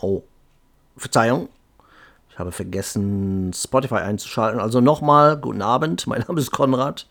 [0.00, 0.22] Oh,
[0.96, 1.48] Verzeihung.
[2.30, 4.60] Ich habe vergessen, Spotify einzuschalten.
[4.60, 6.06] Also nochmal, guten Abend.
[6.06, 7.06] Mein Name ist Konrad.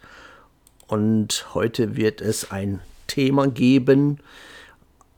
[0.87, 4.19] Und heute wird es ein Thema geben.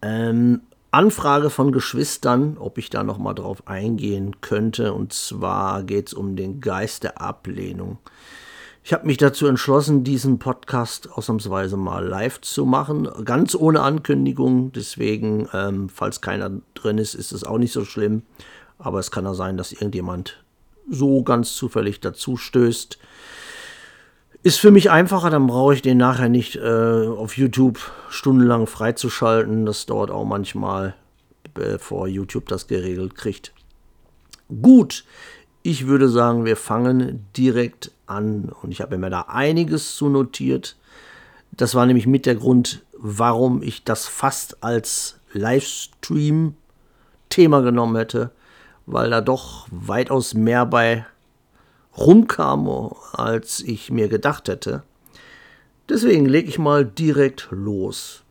[0.01, 0.61] Ähm,
[0.91, 4.93] Anfrage von Geschwistern, ob ich da nochmal drauf eingehen könnte.
[4.93, 7.97] Und zwar geht es um den Geist der Ablehnung.
[8.83, 14.71] Ich habe mich dazu entschlossen, diesen Podcast ausnahmsweise mal live zu machen, ganz ohne Ankündigung.
[14.71, 18.23] Deswegen, ähm, falls keiner drin ist, ist es auch nicht so schlimm.
[18.79, 20.43] Aber es kann auch sein, dass irgendjemand
[20.89, 22.97] so ganz zufällig dazu stößt.
[24.41, 27.79] Ist für mich einfacher, dann brauche ich den nachher nicht äh, auf YouTube
[28.09, 29.67] stundenlang freizuschalten.
[29.67, 30.95] Das dauert auch manchmal,
[31.53, 33.53] bevor YouTube das geregelt kriegt.
[34.61, 35.05] Gut,
[35.63, 38.51] ich würde sagen, wir fangen direkt an.
[38.61, 40.75] Und ich habe mir da einiges zu notiert.
[41.51, 48.31] Das war nämlich mit der Grund, warum ich das fast als Livestream-Thema genommen hätte,
[48.85, 51.05] weil da doch weitaus mehr bei
[51.97, 54.83] rumkam, als ich mir gedacht hätte.
[55.89, 58.23] Deswegen lege ich mal direkt los.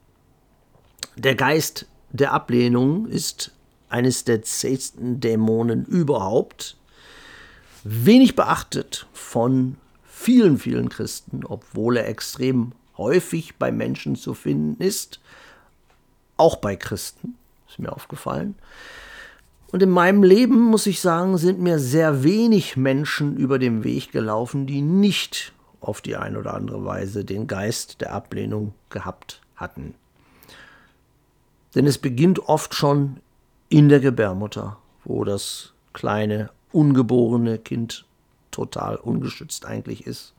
[1.16, 3.52] Der Geist der Ablehnung ist
[3.88, 6.76] eines der zähsten Dämonen überhaupt
[7.84, 15.20] wenig beachtet von vielen, vielen Christen, obwohl er extrem häufig bei Menschen zu finden ist,
[16.36, 17.36] auch bei Christen,
[17.68, 18.54] ist mir aufgefallen.
[19.72, 24.10] Und in meinem Leben, muss ich sagen, sind mir sehr wenig Menschen über den Weg
[24.10, 29.94] gelaufen, die nicht auf die eine oder andere Weise den Geist der Ablehnung gehabt hatten.
[31.74, 33.20] Denn es beginnt oft schon
[33.68, 38.06] in der Gebärmutter, wo das kleine ungeborene Kind
[38.50, 40.34] total ungeschützt eigentlich ist.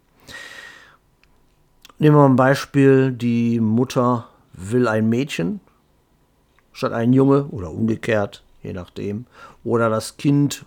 [1.99, 5.59] Nehmen wir mal ein Beispiel, die Mutter will ein Mädchen
[6.73, 9.25] statt ein Junge oder umgekehrt, je nachdem.
[9.63, 10.65] Oder das Kind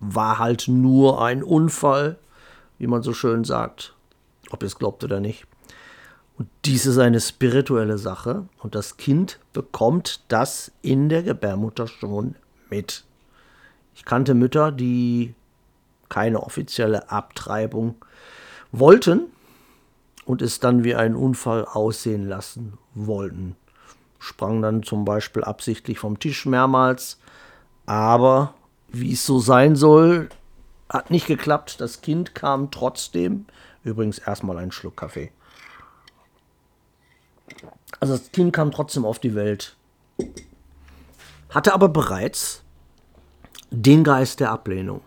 [0.00, 2.18] war halt nur ein Unfall,
[2.78, 3.94] wie man so schön sagt,
[4.50, 5.46] ob ihr es glaubt oder nicht.
[6.38, 12.34] Und dies ist eine spirituelle Sache und das Kind bekommt das in der Gebärmutter schon
[12.70, 13.04] mit.
[13.94, 15.34] Ich kannte Mütter, die
[16.08, 17.96] keine offizielle Abtreibung
[18.70, 19.26] wollten
[20.24, 23.56] und es dann wie einen Unfall aussehen lassen wollten.
[24.18, 27.18] Sprang dann zum Beispiel absichtlich vom Tisch mehrmals,
[27.86, 28.54] aber
[28.88, 30.28] wie es so sein soll,
[30.88, 31.80] hat nicht geklappt.
[31.80, 33.46] Das Kind kam trotzdem.
[33.82, 35.32] Übrigens erstmal einen Schluck Kaffee.
[37.98, 39.76] Also das Kind kam trotzdem auf die Welt.
[41.50, 42.61] Hatte aber bereits
[43.72, 45.00] den Geist der Ablehnung,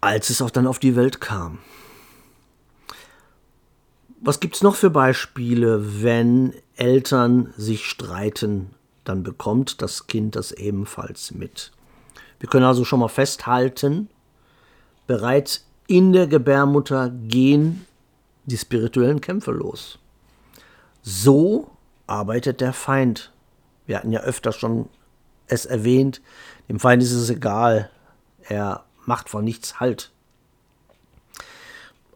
[0.00, 1.58] als es auch dann auf die Welt kam.
[4.20, 8.70] Was gibt es noch für Beispiele, wenn Eltern sich streiten,
[9.04, 11.70] dann bekommt das Kind das ebenfalls mit.
[12.40, 14.08] Wir können also schon mal festhalten,
[15.06, 17.86] bereits in der Gebärmutter gehen
[18.46, 19.98] die spirituellen Kämpfe los.
[21.02, 21.70] So
[22.08, 23.32] arbeitet der Feind.
[23.86, 24.88] Wir hatten ja öfter schon
[25.46, 26.20] es erwähnt,
[26.68, 27.90] dem Feind ist es egal.
[28.42, 30.10] Er macht vor nichts Halt.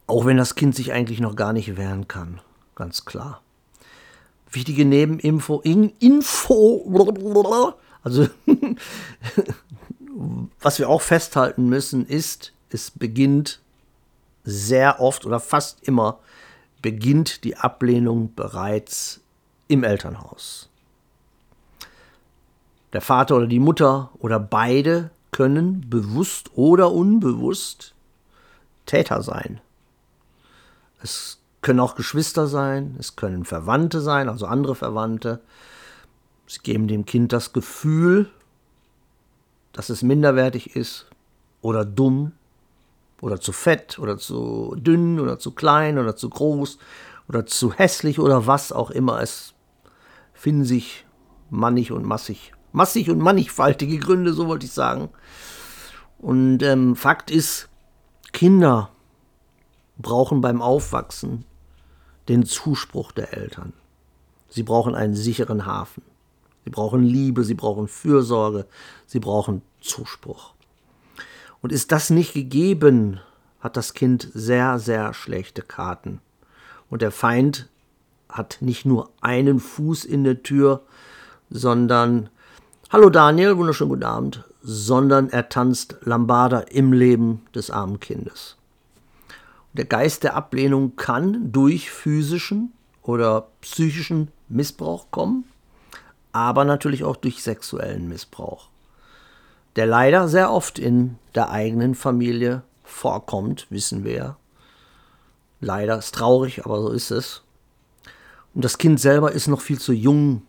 [0.07, 2.41] Auch wenn das Kind sich eigentlich noch gar nicht wehren kann.
[2.75, 3.43] Ganz klar.
[4.51, 8.29] Wichtige Nebeninfo, in, Info, also
[10.61, 13.61] was wir auch festhalten müssen, ist, es beginnt
[14.45, 16.19] sehr oft oder fast immer
[16.83, 19.21] beginnt die Ablehnung bereits
[19.69, 20.70] im Elternhaus.
[22.93, 27.95] Der Vater oder die Mutter oder beide können bewusst oder unbewusst
[28.87, 29.61] Täter sein.
[31.03, 35.41] Es können auch Geschwister sein, es können Verwandte sein, also andere Verwandte.
[36.47, 38.29] Sie geben dem Kind das Gefühl,
[39.73, 41.07] dass es minderwertig ist
[41.63, 42.33] oder dumm
[43.21, 46.79] oder zu fett oder zu dünn oder zu klein oder zu groß
[47.29, 49.23] oder zu hässlich oder was auch immer.
[49.23, 49.55] Es
[50.33, 51.07] finden sich
[51.51, 55.11] mannig und massig massig und mannigfaltige Gründe, so wollte ich sagen.
[56.19, 57.69] Und ähm, Fakt ist,
[58.33, 58.91] Kinder
[59.99, 61.45] brauchen beim Aufwachsen
[62.29, 63.73] den Zuspruch der Eltern.
[64.49, 66.03] Sie brauchen einen sicheren Hafen.
[66.65, 68.67] Sie brauchen Liebe, sie brauchen Fürsorge,
[69.07, 70.55] sie brauchen Zuspruch.
[71.63, 73.21] Und ist das nicht gegeben,
[73.61, 76.21] hat das Kind sehr, sehr schlechte Karten.
[76.89, 77.69] Und der Feind
[78.29, 80.83] hat nicht nur einen Fuß in der Tür,
[81.51, 82.31] sondern
[82.93, 88.57] Hallo Daniel, wunderschönen guten Abend, sondern er tanzt Lambada im Leben des armen Kindes.
[89.75, 92.73] Der Geist der Ablehnung kann durch physischen
[93.05, 95.45] oder psychischen Missbrauch kommen,
[96.33, 98.69] aber natürlich auch durch sexuellen Missbrauch.
[99.77, 104.37] der leider sehr oft in der eigenen Familie vorkommt, wissen wir.
[105.61, 107.43] Leider ist traurig, aber so ist es.
[108.53, 110.43] Und das Kind selber ist noch viel zu jung.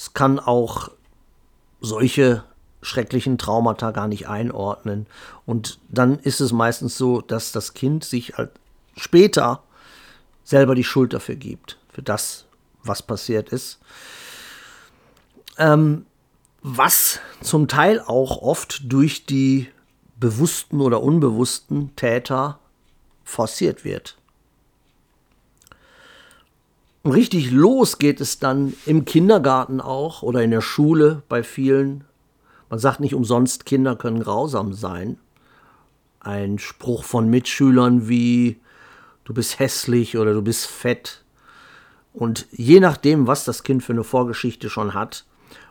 [0.00, 0.90] Es kann auch
[1.82, 2.42] solche
[2.80, 5.06] schrecklichen Traumata gar nicht einordnen.
[5.44, 8.50] Und dann ist es meistens so, dass das Kind sich halt
[8.96, 9.62] später
[10.42, 12.46] selber die Schuld dafür gibt, für das,
[12.82, 13.78] was passiert ist.
[15.58, 16.06] Ähm,
[16.62, 19.68] was zum Teil auch oft durch die
[20.16, 22.58] bewussten oder unbewussten Täter
[23.22, 24.16] forciert wird.
[27.04, 32.04] Richtig los geht es dann im Kindergarten auch oder in der Schule bei vielen.
[32.68, 35.18] Man sagt nicht umsonst, Kinder können grausam sein.
[36.20, 38.60] Ein Spruch von Mitschülern wie
[39.24, 41.24] du bist hässlich oder du bist fett.
[42.12, 45.24] Und je nachdem, was das Kind für eine Vorgeschichte schon hat,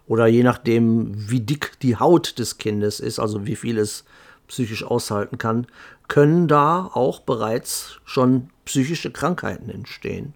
[0.08, 4.06] oder je nachdem, wie dick die Haut des Kindes ist, also wie viel es
[4.48, 5.68] psychisch aushalten kann,
[6.08, 10.34] können da auch bereits schon psychische Krankheiten entstehen.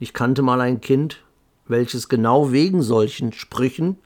[0.00, 1.22] Ich kannte mal ein Kind,
[1.66, 3.98] welches genau wegen solchen Sprüchen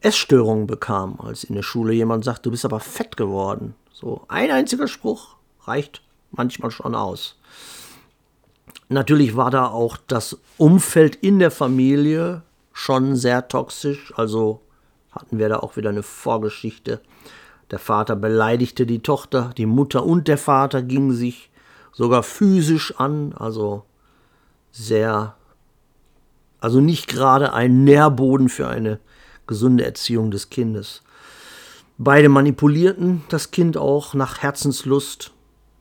[0.00, 3.74] Essstörungen bekam, als in der Schule jemand sagt, du bist aber fett geworden.
[3.92, 7.38] So ein einziger Spruch reicht manchmal schon aus.
[8.88, 14.62] Natürlich war da auch das Umfeld in der Familie schon sehr toxisch, also
[15.10, 17.02] hatten wir da auch wieder eine Vorgeschichte
[17.72, 21.50] der Vater beleidigte die Tochter, die Mutter und der Vater gingen sich
[21.90, 23.84] sogar physisch an, also
[24.72, 25.36] sehr,
[26.58, 28.98] also nicht gerade ein Nährboden für eine
[29.46, 31.02] gesunde Erziehung des Kindes.
[31.98, 35.32] Beide manipulierten das Kind auch nach Herzenslust.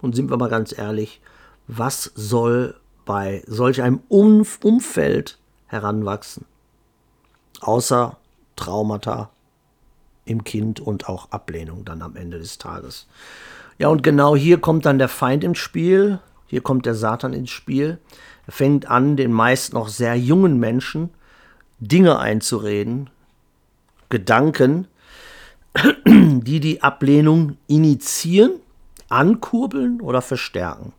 [0.01, 1.21] Und sind wir mal ganz ehrlich,
[1.67, 6.45] was soll bei solch einem Umfeld heranwachsen?
[7.61, 8.17] Außer
[8.55, 9.29] Traumata
[10.25, 13.07] im Kind und auch Ablehnung dann am Ende des Tages.
[13.77, 16.19] Ja, und genau hier kommt dann der Feind ins Spiel,
[16.51, 17.97] hier kommt der Satan ins Spiel.
[18.45, 21.09] Er fängt an, den meist noch sehr jungen Menschen
[21.79, 23.09] Dinge einzureden,
[24.09, 24.87] Gedanken,
[26.05, 28.59] die die Ablehnung initiieren,
[29.07, 30.91] ankurbeln oder verstärken.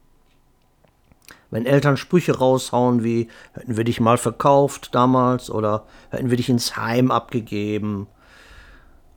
[1.50, 6.48] Wenn Eltern Sprüche raushauen wie hätten wir dich mal verkauft damals oder hätten wir dich
[6.48, 8.06] ins Heim abgegeben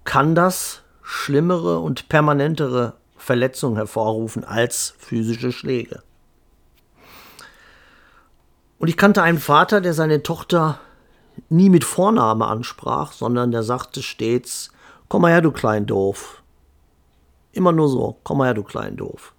[0.04, 6.04] kann das schlimmere und permanentere Verletzungen hervorrufen als physische Schläge.
[8.86, 10.80] Und ich kannte einen Vater, der seine Tochter
[11.50, 14.70] nie mit Vorname ansprach, sondern der sagte stets,
[15.10, 16.44] komm mal her, du klein Doof.
[17.52, 19.34] Immer nur so, komm mal her, du klein Doof.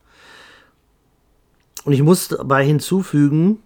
[1.84, 3.62] Und ich muss dabei hinzufügen,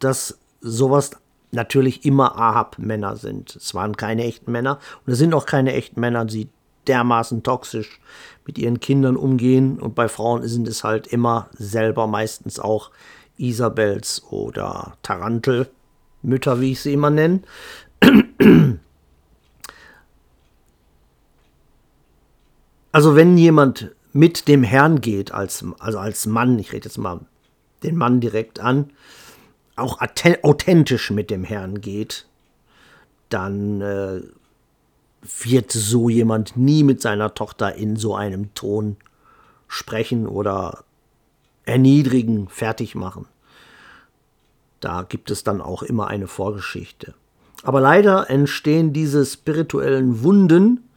[0.00, 1.12] dass sowas
[1.50, 3.56] natürlich immer Ahab-Männer sind.
[3.56, 6.50] Es waren keine echten Männer und es sind auch keine echten Männer, die
[6.88, 8.02] dermaßen toxisch
[8.44, 9.80] mit ihren Kindern umgehen.
[9.80, 12.90] Und bei Frauen sind es halt immer selber meistens auch
[13.38, 17.42] Isabels oder Tarantel-Mütter, wie ich sie immer nenne.
[22.92, 27.20] Also wenn jemand mit dem Herrn geht, als, also als Mann, ich rede jetzt mal
[27.82, 28.90] den Mann direkt an,
[29.76, 32.26] auch authentisch mit dem Herrn geht,
[33.28, 34.22] dann äh,
[35.42, 38.96] wird so jemand nie mit seiner Tochter in so einem Ton
[39.68, 40.84] sprechen oder
[41.64, 43.26] erniedrigen, fertig machen.
[44.80, 47.14] Da gibt es dann auch immer eine Vorgeschichte.
[47.62, 50.88] Aber leider entstehen diese spirituellen Wunden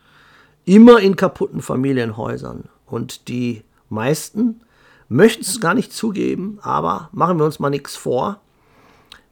[0.66, 2.70] immer in kaputten Familienhäusern.
[2.86, 4.62] Und die meisten
[5.08, 8.42] möchten es gar nicht zugeben, aber machen wir uns mal nichts vor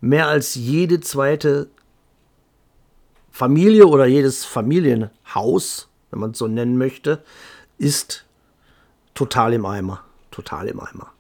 [0.01, 1.69] mehr als jede zweite
[3.31, 7.23] Familie oder jedes Familienhaus, wenn man es so nennen möchte,
[7.77, 8.25] ist
[9.13, 10.03] total im Eimer.
[10.31, 11.11] Total im Eimer.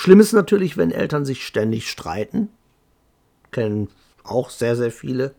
[0.00, 2.48] Schlimm ist natürlich, wenn Eltern sich ständig streiten.
[3.50, 3.90] Kennen
[4.24, 5.34] auch sehr, sehr viele.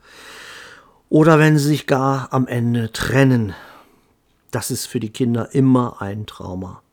[1.10, 3.56] Oder wenn sie sich gar am Ende trennen.
[4.52, 6.84] Das ist für die Kinder immer ein Trauma.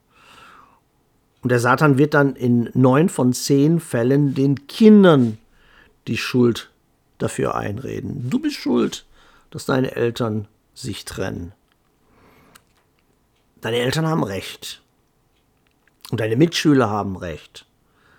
[1.43, 5.37] Und der Satan wird dann in neun von zehn Fällen den Kindern
[6.07, 6.71] die Schuld
[7.19, 8.31] dafür einreden.
[8.31, 9.05] Du bist schuld,
[9.51, 11.53] dass deine Eltern sich trennen.
[13.61, 14.81] Deine Eltern haben recht.
[16.11, 17.67] Und deine Mitschüler haben recht.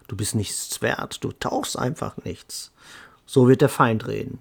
[0.08, 2.72] Du bist nichts wert, du tauchst einfach nichts.
[3.26, 4.40] So wird der Feind reden.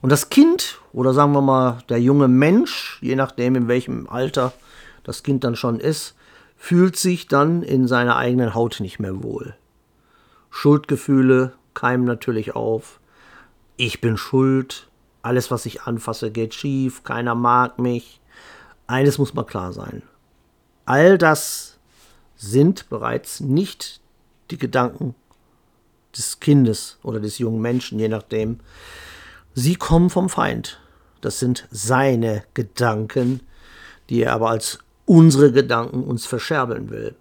[0.00, 4.52] Und das Kind, oder sagen wir mal der junge Mensch, je nachdem in welchem Alter
[5.02, 6.14] das Kind dann schon ist,
[6.56, 9.54] fühlt sich dann in seiner eigenen Haut nicht mehr wohl.
[10.50, 13.00] Schuldgefühle keimen natürlich auf.
[13.76, 14.88] Ich bin schuld,
[15.22, 18.20] alles, was ich anfasse, geht schief, keiner mag mich.
[18.86, 20.02] Eines muss mal klar sein.
[20.84, 21.73] All das
[22.36, 24.00] sind bereits nicht
[24.50, 25.14] die Gedanken
[26.16, 28.60] des Kindes oder des jungen Menschen, je nachdem.
[29.54, 30.80] Sie kommen vom Feind.
[31.20, 33.40] Das sind seine Gedanken,
[34.10, 37.14] die er aber als unsere Gedanken uns verscherbeln will.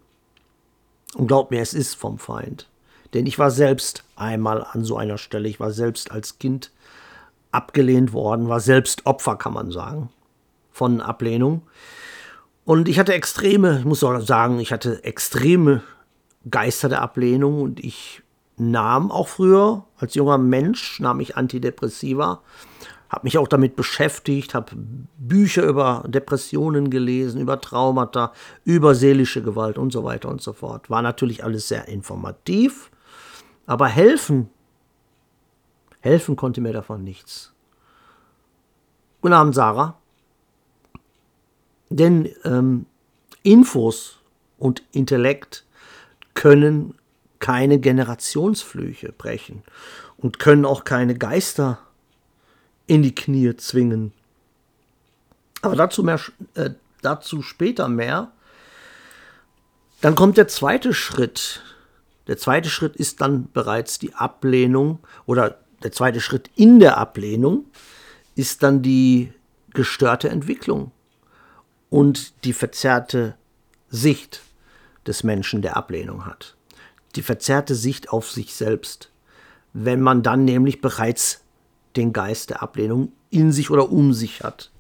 [1.16, 2.68] Und glaubt mir, es ist vom Feind.
[3.14, 5.48] Denn ich war selbst einmal an so einer Stelle.
[5.48, 6.72] Ich war selbst als Kind
[7.52, 10.10] abgelehnt worden, war selbst Opfer, kann man sagen,
[10.72, 11.62] von Ablehnung.
[12.66, 15.84] Und ich hatte extreme, ich muss sagen, ich hatte extreme
[16.50, 18.22] Geister der Ablehnung und ich
[18.58, 22.42] nahm auch früher als junger Mensch nahm ich Antidepressiva,
[23.10, 24.72] habe mich auch damit beschäftigt, habe
[25.18, 30.90] Bücher über Depressionen gelesen, über Traumata, über seelische Gewalt und so weiter und so fort.
[30.90, 32.92] War natürlich alles sehr informativ,
[33.66, 34.50] aber helfen,
[36.00, 37.54] helfen konnte mir davon nichts.
[39.22, 39.98] Guten Abend, Sarah.
[41.90, 42.86] Denn ähm,
[43.44, 44.20] Infos
[44.58, 45.66] und Intellekt
[46.34, 46.96] können
[47.40, 49.64] keine Generationsflüche brechen
[50.18, 51.80] und können auch keine Geister
[52.88, 54.14] in die Knie zwingen.
[55.62, 56.20] Aber dazu, mehr,
[56.56, 56.72] äh,
[57.02, 58.32] dazu später mehr.
[60.02, 61.62] Dann kommt der zweite Schritt.
[62.28, 67.66] Der zweite Schritt ist dann bereits die Ablehnung oder der zweite Schritt in der Ablehnung
[68.36, 69.34] ist dann die
[69.74, 70.92] gestörte Entwicklung
[71.94, 73.36] und die verzerrte
[73.90, 74.42] Sicht
[75.08, 76.56] des Menschen, der Ablehnung hat
[77.16, 79.12] die verzerrte Sicht auf sich selbst,
[79.74, 81.42] wenn man dann nämlich bereits
[81.96, 84.72] den Geist der Ablehnung in sich oder um sich hat.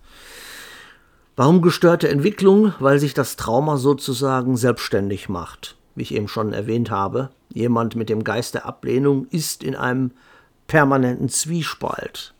[1.35, 2.73] Warum gestörte Entwicklung?
[2.79, 5.77] Weil sich das Trauma sozusagen selbstständig macht.
[5.95, 10.11] Wie ich eben schon erwähnt habe, jemand mit dem Geist der Ablehnung ist in einem
[10.67, 12.33] permanenten Zwiespalt.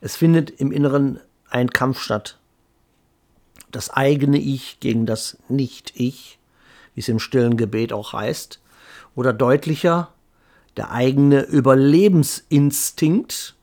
[0.00, 2.38] Es findet im Inneren ein Kampf statt.
[3.72, 6.38] Das eigene Ich gegen das Nicht-Ich,
[6.94, 8.60] wie es im stillen Gebet auch heißt,
[9.14, 10.12] oder deutlicher
[10.76, 13.54] der eigene Überlebensinstinkt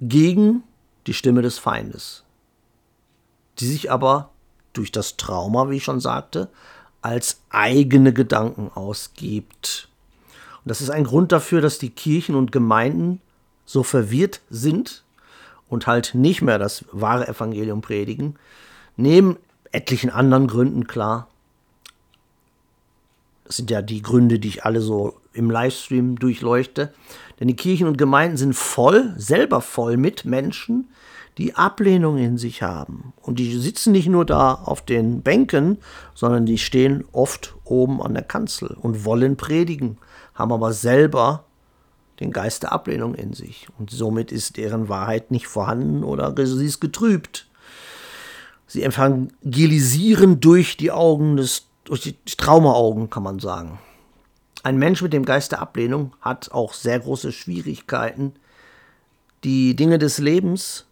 [0.00, 0.64] gegen
[1.06, 2.24] die Stimme des Feindes,
[3.58, 4.30] die sich aber
[4.72, 6.48] durch das Trauma, wie ich schon sagte,
[7.00, 9.88] als eigene Gedanken ausgibt.
[10.64, 13.20] Und das ist ein Grund dafür, dass die Kirchen und Gemeinden
[13.66, 15.03] so verwirrt sind
[15.74, 18.36] und halt nicht mehr das wahre Evangelium predigen,
[18.96, 19.36] neben
[19.72, 21.28] etlichen anderen Gründen klar,
[23.44, 26.94] das sind ja die Gründe, die ich alle so im Livestream durchleuchte.
[27.38, 30.88] Denn die Kirchen und Gemeinden sind voll, selber voll mit Menschen,
[31.36, 33.12] die Ablehnung in sich haben.
[33.20, 35.78] Und die sitzen nicht nur da auf den Bänken,
[36.14, 39.98] sondern die stehen oft oben an der Kanzel und wollen predigen,
[40.34, 41.44] haben aber selber
[42.20, 43.68] den Geist der Ablehnung in sich.
[43.78, 47.46] Und somit ist deren Wahrheit nicht vorhanden oder sie ist getrübt.
[48.66, 53.78] Sie evangelisieren durch die Augen des durch die Traumaaugen, kann man sagen.
[54.62, 58.32] Ein Mensch mit dem Geist der Ablehnung hat auch sehr große Schwierigkeiten,
[59.44, 60.86] die Dinge des Lebens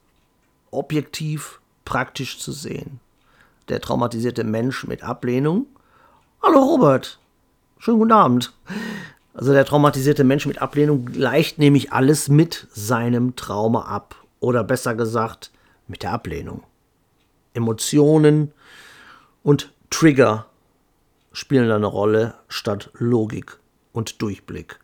[0.71, 3.00] objektiv praktisch zu sehen.
[3.69, 5.67] Der traumatisierte Mensch mit Ablehnung.
[6.43, 7.19] Hallo Robert,
[7.79, 8.52] schönen guten Abend.
[9.35, 14.15] Also der traumatisierte Mensch mit Ablehnung gleicht nämlich alles mit seinem Trauma ab.
[14.41, 15.51] Oder besser gesagt,
[15.87, 16.65] mit der Ablehnung.
[17.55, 18.53] Emotionen
[19.43, 20.47] und Trigger
[21.33, 23.59] spielen eine Rolle statt Logik
[23.93, 24.79] und Durchblick.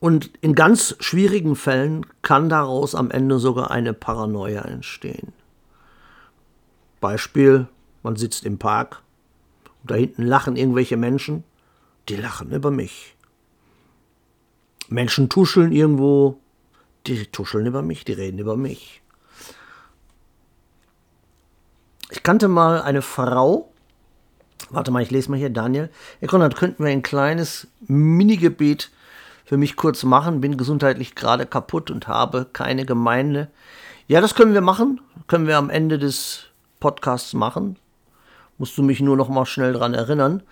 [0.00, 5.32] Und in ganz schwierigen Fällen kann daraus am Ende sogar eine Paranoia entstehen.
[7.00, 7.66] Beispiel,
[8.02, 9.02] man sitzt im Park
[9.82, 11.44] und da hinten lachen irgendwelche Menschen,
[12.08, 13.16] die lachen über mich.
[14.88, 16.40] Menschen tuscheln irgendwo,
[17.06, 19.02] die tuscheln über mich, die reden über mich.
[22.10, 23.70] Ich kannte mal eine Frau,
[24.70, 25.88] Warte mal, ich lese mal hier, Daniel.
[26.20, 28.90] Herr Konrad, könnten wir ein kleines Minigebet
[29.46, 30.42] für mich kurz machen?
[30.42, 33.48] Bin gesundheitlich gerade kaputt und habe keine Gemeinde.
[34.08, 35.00] Ja, das können wir machen.
[35.26, 36.44] Können wir am Ende des
[36.80, 37.76] Podcasts machen.
[38.58, 40.42] Musst du mich nur noch mal schnell dran erinnern.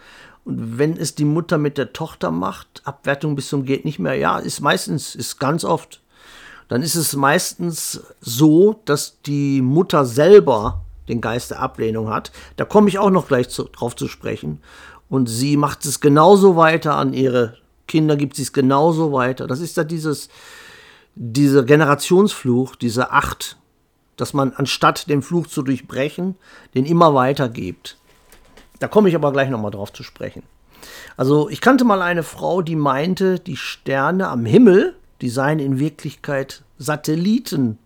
[0.47, 4.15] Und wenn es die Mutter mit der Tochter macht, Abwertung bis zum geht nicht mehr,
[4.15, 6.01] ja, ist meistens, ist ganz oft.
[6.69, 12.31] Dann ist es meistens so, dass die Mutter selber den Geist der Ablehnung hat.
[12.55, 14.61] Da komme ich auch noch gleich zu, drauf zu sprechen.
[15.09, 17.57] Und sie macht es genauso weiter an ihre
[17.89, 19.49] Kinder, gibt sie es genauso weiter.
[19.49, 20.29] Das ist ja dieses,
[21.17, 23.57] dieser Generationsfluch, diese Acht,
[24.17, 26.37] dass man anstatt den Fluch zu durchbrechen,
[26.77, 27.99] den immer weitergibt.
[28.79, 30.43] Da komme ich aber gleich nochmal drauf zu sprechen.
[31.17, 35.79] Also ich kannte mal eine Frau, die meinte, die Sterne am Himmel die seien in
[35.79, 37.79] Wirklichkeit Satelliten,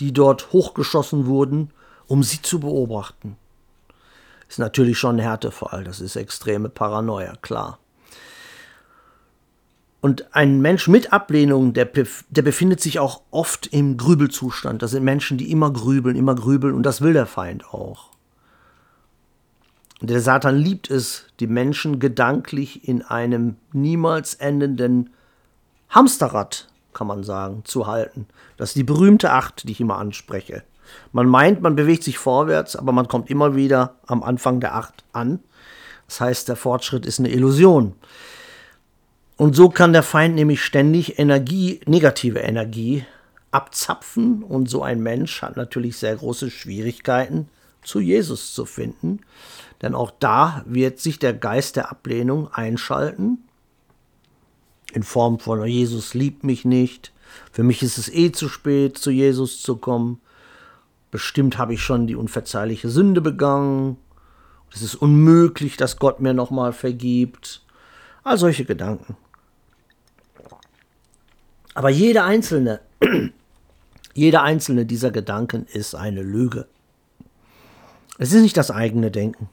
[0.00, 1.70] die dort hochgeschossen wurden,
[2.06, 3.36] um sie zu beobachten.
[4.48, 7.78] Ist natürlich schon ein Härtefall, das ist extreme Paranoia, klar.
[10.00, 11.86] Und ein Mensch mit Ablehnung, der,
[12.28, 14.82] der befindet sich auch oft im Grübelzustand.
[14.82, 18.10] Das sind Menschen, die immer grübeln, immer grübeln und das will der Feind auch.
[20.00, 25.10] Der Satan liebt es, die Menschen gedanklich in einem niemals endenden
[25.88, 28.26] Hamsterrad, kann man sagen, zu halten.
[28.56, 30.64] Das ist die berühmte Acht, die ich immer anspreche.
[31.12, 35.04] Man meint, man bewegt sich vorwärts, aber man kommt immer wieder am Anfang der Acht
[35.12, 35.40] an.
[36.06, 37.94] Das heißt, der Fortschritt ist eine Illusion.
[39.36, 43.04] Und so kann der Feind nämlich ständig Energie, negative Energie
[43.50, 47.48] abzapfen und so ein Mensch hat natürlich sehr große Schwierigkeiten,
[47.86, 49.20] zu Jesus zu finden.
[49.82, 53.38] Denn auch da wird sich der Geist der Ablehnung einschalten,
[54.92, 57.12] in Form von Jesus liebt mich nicht,
[57.52, 60.20] für mich ist es eh zu spät, zu Jesus zu kommen,
[61.10, 63.98] bestimmt habe ich schon die unverzeihliche Sünde begangen,
[64.76, 67.62] es ist unmöglich, dass Gott mir nochmal vergibt.
[68.24, 69.16] All solche Gedanken.
[71.72, 72.80] Aber jeder einzelne,
[74.14, 76.66] jeder einzelne dieser Gedanken ist eine Lüge.
[78.18, 79.48] Es ist nicht das eigene Denken.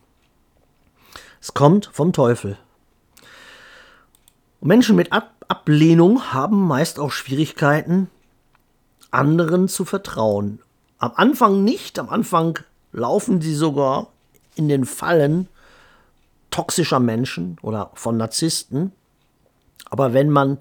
[1.41, 2.57] Es kommt vom Teufel.
[4.59, 8.09] Und Menschen mit Ab Ablehnung haben meist auch Schwierigkeiten,
[9.11, 10.59] anderen zu vertrauen.
[10.97, 12.59] Am Anfang nicht, am Anfang
[12.91, 14.07] laufen sie sogar
[14.55, 15.47] in den Fallen
[16.49, 18.93] toxischer Menschen oder von Narzissten.
[19.89, 20.59] Aber wenn man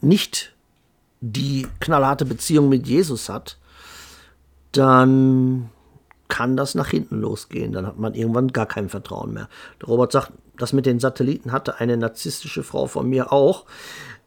[0.00, 0.52] nicht
[1.20, 3.56] die knallharte Beziehung mit Jesus hat,
[4.72, 5.70] dann
[6.32, 7.72] kann das nach hinten losgehen.
[7.72, 9.50] Dann hat man irgendwann gar kein Vertrauen mehr.
[9.82, 13.66] Der Robert sagt, das mit den Satelliten hatte eine narzisstische Frau von mir auch.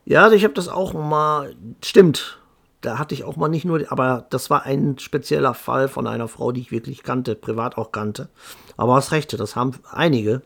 [0.05, 2.37] Ja, ich habe das auch mal, stimmt.
[2.81, 6.27] Da hatte ich auch mal nicht nur, aber das war ein spezieller Fall von einer
[6.27, 8.29] Frau, die ich wirklich kannte, privat auch kannte.
[8.77, 10.43] Aber hast recht, das haben einige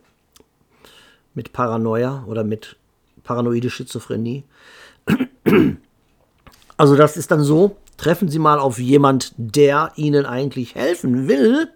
[1.34, 2.78] mit Paranoia oder mit
[3.26, 4.46] paranoide Schizophrenie.
[6.78, 11.70] Also das ist dann so, treffen Sie mal auf jemand, der Ihnen eigentlich helfen will,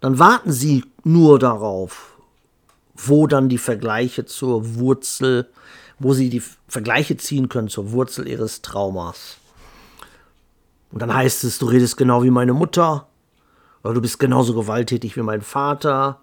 [0.00, 2.16] dann warten Sie nur darauf,
[2.94, 5.48] wo dann die Vergleiche zur Wurzel,
[5.98, 9.36] wo Sie die Vergleiche ziehen können zur Wurzel Ihres Traumas.
[10.90, 13.06] Und dann heißt es, du redest genau wie meine Mutter,
[13.84, 16.20] oder du bist genauso gewalttätig wie mein Vater,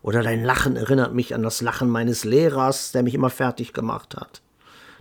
[0.00, 4.16] oder dein Lachen erinnert mich an das Lachen meines Lehrers, der mich immer fertig gemacht
[4.16, 4.40] hat.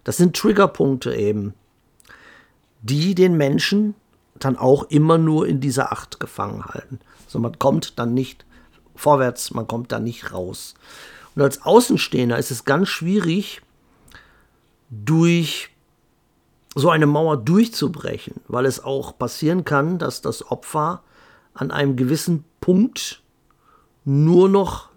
[0.04, 1.54] Das sind Triggerpunkte eben
[2.82, 3.96] die den Menschen
[4.40, 7.00] dann auch immer nur in dieser Acht gefangen halten.
[7.26, 8.46] Also man kommt dann nicht
[8.96, 10.76] vorwärts, man kommt dann nicht raus.
[11.36, 13.62] Und als Außenstehender ist es ganz schwierig,
[14.90, 15.70] durch
[16.76, 21.02] so eine Mauer durchzubrechen, weil es auch passieren kann, dass das Opfer
[21.54, 23.22] an einem gewissen Punkt
[24.04, 24.90] nur noch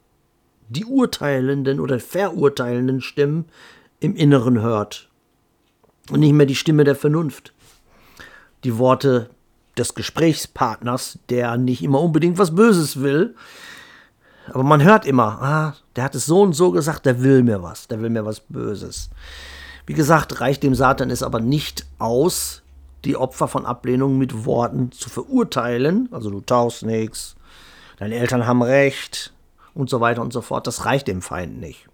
[0.69, 3.47] die urteilenden oder verurteilenden Stimmen
[4.01, 5.09] im Inneren hört
[6.11, 7.55] und nicht mehr die Stimme der Vernunft
[8.65, 9.31] die Worte
[9.77, 13.35] des Gesprächspartners, der nicht immer unbedingt was Böses will.
[14.53, 17.63] Aber man hört immer, ah, der hat es so und so gesagt, der will mir
[17.63, 19.11] was, der will mir was Böses.
[19.87, 22.63] Wie gesagt, reicht dem Satan es aber nicht aus,
[23.05, 26.09] die Opfer von Ablehnung mit Worten zu verurteilen.
[26.11, 27.37] Also du tauchst nichts,
[27.99, 29.33] deine Eltern haben recht
[29.75, 30.67] und so weiter und so fort.
[30.67, 31.87] Das reicht dem Feind nicht.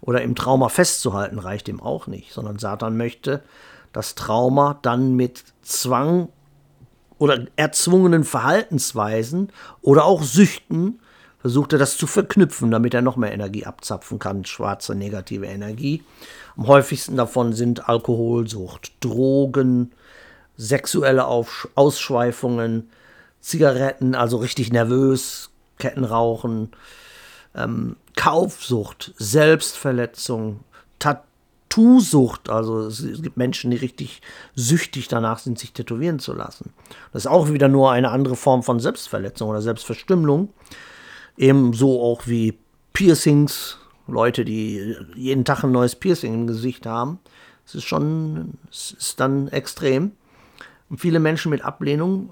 [0.00, 3.42] Oder im Trauma festzuhalten reicht ihm auch nicht, sondern Satan möchte,
[3.94, 6.28] das Trauma dann mit Zwang
[7.18, 11.00] oder erzwungenen Verhaltensweisen oder auch Süchten
[11.38, 16.02] versucht er das zu verknüpfen, damit er noch mehr Energie abzapfen kann, schwarze negative Energie.
[16.56, 19.92] Am häufigsten davon sind Alkoholsucht, Drogen,
[20.56, 22.90] sexuelle Auf Ausschweifungen,
[23.40, 26.70] Zigaretten, also richtig nervös, Kettenrauchen,
[27.54, 30.60] ähm, Kaufsucht, Selbstverletzung,
[30.98, 31.24] Tat
[31.74, 32.50] Tattoo-Sucht.
[32.50, 34.22] Also es gibt Menschen, die richtig
[34.54, 36.72] süchtig danach sind, sich tätowieren zu lassen.
[37.12, 40.50] Das ist auch wieder nur eine andere Form von Selbstverletzung oder Selbstverstümmelung.
[41.36, 42.58] Ebenso auch wie
[42.92, 47.18] Piercings, Leute, die jeden Tag ein neues Piercing im Gesicht haben.
[47.66, 50.12] Es ist schon, es ist dann extrem.
[50.90, 52.30] Und viele Menschen mit Ablehnung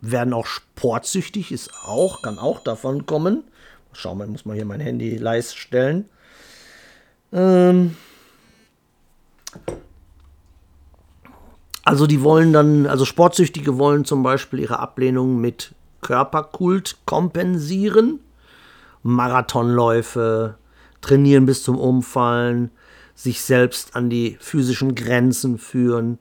[0.00, 3.44] werden auch sportsüchtig, ist auch, kann auch davon kommen.
[3.92, 6.06] Schauen wir, muss mal hier mein Handy leise stellen.
[7.32, 7.96] Ähm,
[11.84, 18.18] also die wollen dann, also Sportsüchtige wollen zum Beispiel ihre Ablehnung mit Körperkult kompensieren.
[19.04, 20.56] Marathonläufe,
[21.00, 22.72] trainieren bis zum Umfallen,
[23.14, 26.18] sich selbst an die physischen Grenzen führen,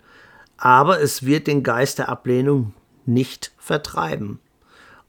[0.58, 2.74] aber es wird den Geist der Ablehnung
[3.08, 4.40] nicht vertreiben.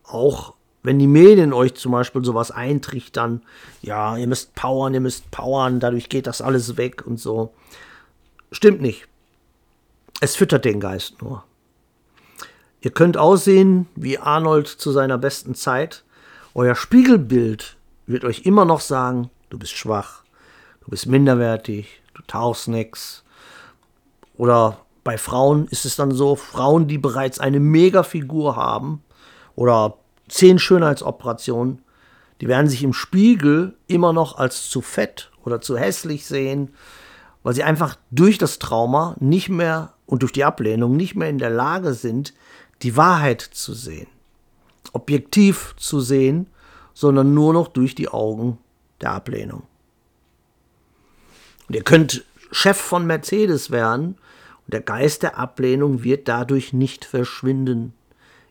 [0.04, 3.42] Auch wenn die Medien euch zum Beispiel sowas eintrichtern,
[3.82, 7.52] ja, ihr müsst powern, ihr müsst powern, dadurch geht das alles weg und so.
[8.52, 9.06] Stimmt nicht.
[10.20, 11.44] Es füttert den Geist nur.
[12.80, 16.04] Ihr könnt aussehen wie Arnold zu seiner besten Zeit.
[16.54, 20.22] Euer Spiegelbild wird euch immer noch sagen, du bist schwach,
[20.84, 23.24] du bist minderwertig, du tauchst nix.
[24.36, 29.02] Oder bei Frauen ist es dann so, Frauen, die bereits eine Megafigur haben
[29.54, 31.82] oder zehn Schönheitsoperationen,
[32.40, 36.74] die werden sich im Spiegel immer noch als zu fett oder zu hässlich sehen,
[37.46, 41.38] weil sie einfach durch das Trauma nicht mehr und durch die Ablehnung nicht mehr in
[41.38, 42.34] der Lage sind,
[42.82, 44.08] die Wahrheit zu sehen,
[44.92, 46.48] objektiv zu sehen,
[46.92, 48.58] sondern nur noch durch die Augen
[49.00, 49.62] der Ablehnung.
[51.68, 54.16] Und ihr könnt Chef von Mercedes werden
[54.64, 57.94] und der Geist der Ablehnung wird dadurch nicht verschwinden.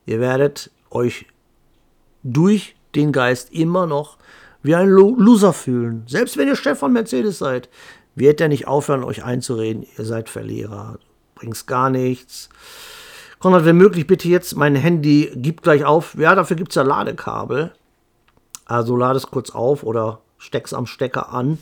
[0.05, 1.25] Ihr werdet euch
[2.23, 4.17] durch den Geist immer noch
[4.63, 6.05] wie ein Loser fühlen.
[6.07, 7.67] Selbst wenn ihr Chef von Mercedes seid,
[8.15, 10.97] wird er nicht aufhören, euch einzureden, ihr seid Verlierer,
[11.35, 12.49] bringt's gar nichts.
[13.39, 16.15] Konrad, wenn möglich, bitte jetzt mein Handy, gib gleich auf.
[16.15, 17.73] Ja, dafür gibt es ja Ladekabel.
[18.65, 21.59] Also lade es kurz auf oder steck's am Stecker an.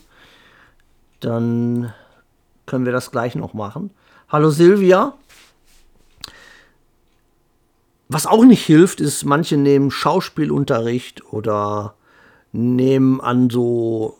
[1.19, 1.93] Dann
[2.65, 3.91] können wir das gleich noch machen.
[4.29, 5.13] Hallo Silvia.
[8.07, 11.95] Was auch nicht hilft, ist, manche nehmen Schauspielunterricht oder
[12.51, 14.17] nehmen an so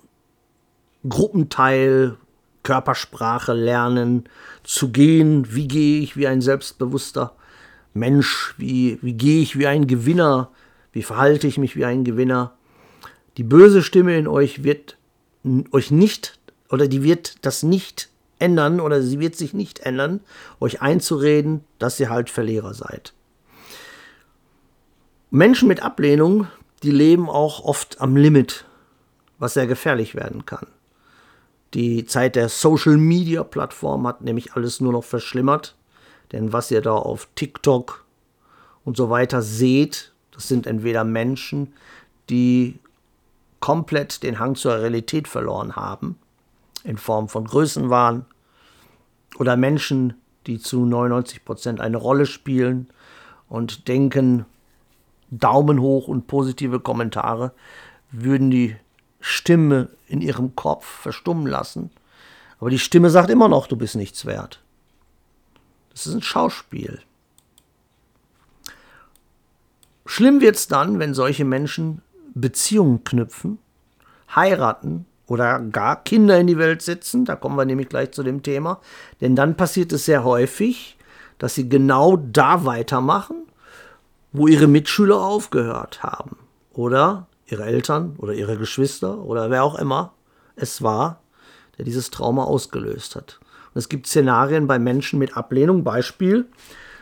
[1.08, 2.18] Gruppenteil,
[2.64, 4.24] Körpersprache lernen,
[4.64, 7.36] zu gehen, wie gehe ich wie ein selbstbewusster
[7.94, 10.50] Mensch, wie, wie gehe ich wie ein Gewinner,
[10.92, 12.54] wie verhalte ich mich wie ein Gewinner.
[13.38, 14.98] Die böse Stimme in euch wird
[15.72, 20.22] euch nicht oder die wird das nicht ändern oder sie wird sich nicht ändern,
[20.60, 23.14] euch einzureden, dass ihr halt Verlierer seid.
[25.30, 26.48] Menschen mit Ablehnung,
[26.84, 28.66] die leben auch oft am Limit,
[29.40, 30.68] was sehr gefährlich werden kann.
[31.74, 35.76] Die Zeit der Social Media Plattform hat nämlich alles nur noch verschlimmert,
[36.32, 38.06] denn was ihr da auf TikTok
[38.86, 41.74] und so weiter seht, das sind entweder Menschen,
[42.30, 42.80] die
[43.60, 46.18] komplett den Hang zur Realität verloren haben,
[46.84, 48.26] in Form von Größenwahn,
[49.40, 50.14] oder Menschen,
[50.46, 52.88] die zu 99 Prozent eine Rolle spielen
[53.50, 54.46] und denken,
[55.32, 57.52] Daumen hoch und positive Kommentare
[58.12, 58.76] würden die
[59.26, 61.92] Stimme in ihrem Kopf verstummen lassen.
[62.60, 64.62] Aber die Stimme sagt immer noch, du bist nichts wert.
[65.92, 67.02] Das ist ein Schauspiel.
[70.06, 72.02] Schlimm wird es dann, wenn solche Menschen
[72.34, 73.60] Beziehungen knüpfen,
[74.36, 78.44] heiraten oder gar Kinder in die Welt setzen, da kommen wir nämlich gleich zu dem
[78.44, 78.82] Thema,
[79.22, 80.98] denn dann passiert es sehr häufig,
[81.38, 83.44] dass sie genau da weitermachen,
[84.34, 86.36] wo ihre Mitschüler aufgehört haben
[86.74, 90.14] oder ihre Eltern oder ihre Geschwister oder wer auch immer
[90.56, 91.22] es war,
[91.78, 93.40] der dieses Trauma ausgelöst hat.
[93.74, 96.46] Und es gibt Szenarien bei Menschen mit Ablehnung, Beispiel,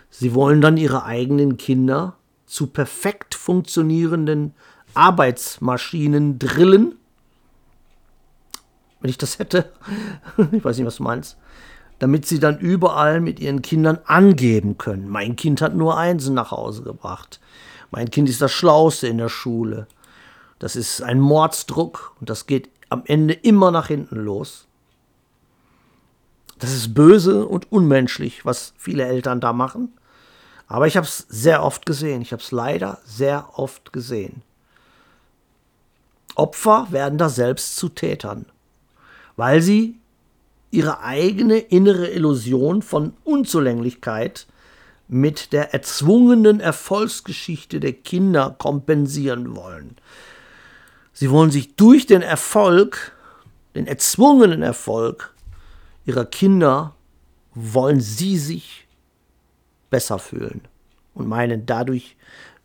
[0.10, 4.54] sie wollen dann ihre eigenen Kinder zu perfekt funktionierenden
[4.94, 6.96] Arbeitsmaschinen drillen
[9.02, 9.72] wenn ich das hätte.
[10.52, 11.38] ich weiß nicht, was du meinst.
[12.00, 15.10] Damit sie dann überall mit ihren Kindern angeben können.
[15.10, 17.40] Mein Kind hat nur Einsen nach Hause gebracht.
[17.92, 19.88] Mein Kind ist das Schlauste in der Schule.
[20.62, 24.68] Das ist ein Mordsdruck und das geht am Ende immer nach hinten los.
[26.60, 29.92] Das ist böse und unmenschlich, was viele Eltern da machen.
[30.68, 32.22] Aber ich habe es sehr oft gesehen.
[32.22, 34.44] Ich habe es leider sehr oft gesehen.
[36.36, 38.46] Opfer werden da selbst zu Tätern
[39.42, 39.96] weil sie
[40.70, 44.46] ihre eigene innere Illusion von Unzulänglichkeit
[45.08, 49.98] mit der erzwungenen Erfolgsgeschichte der Kinder kompensieren wollen.
[51.22, 53.12] Sie wollen sich durch den Erfolg,
[53.76, 55.36] den erzwungenen Erfolg
[56.04, 56.96] ihrer Kinder,
[57.54, 58.88] wollen sie sich
[59.92, 60.62] besser fühlen
[61.14, 62.16] und meinen, dadurch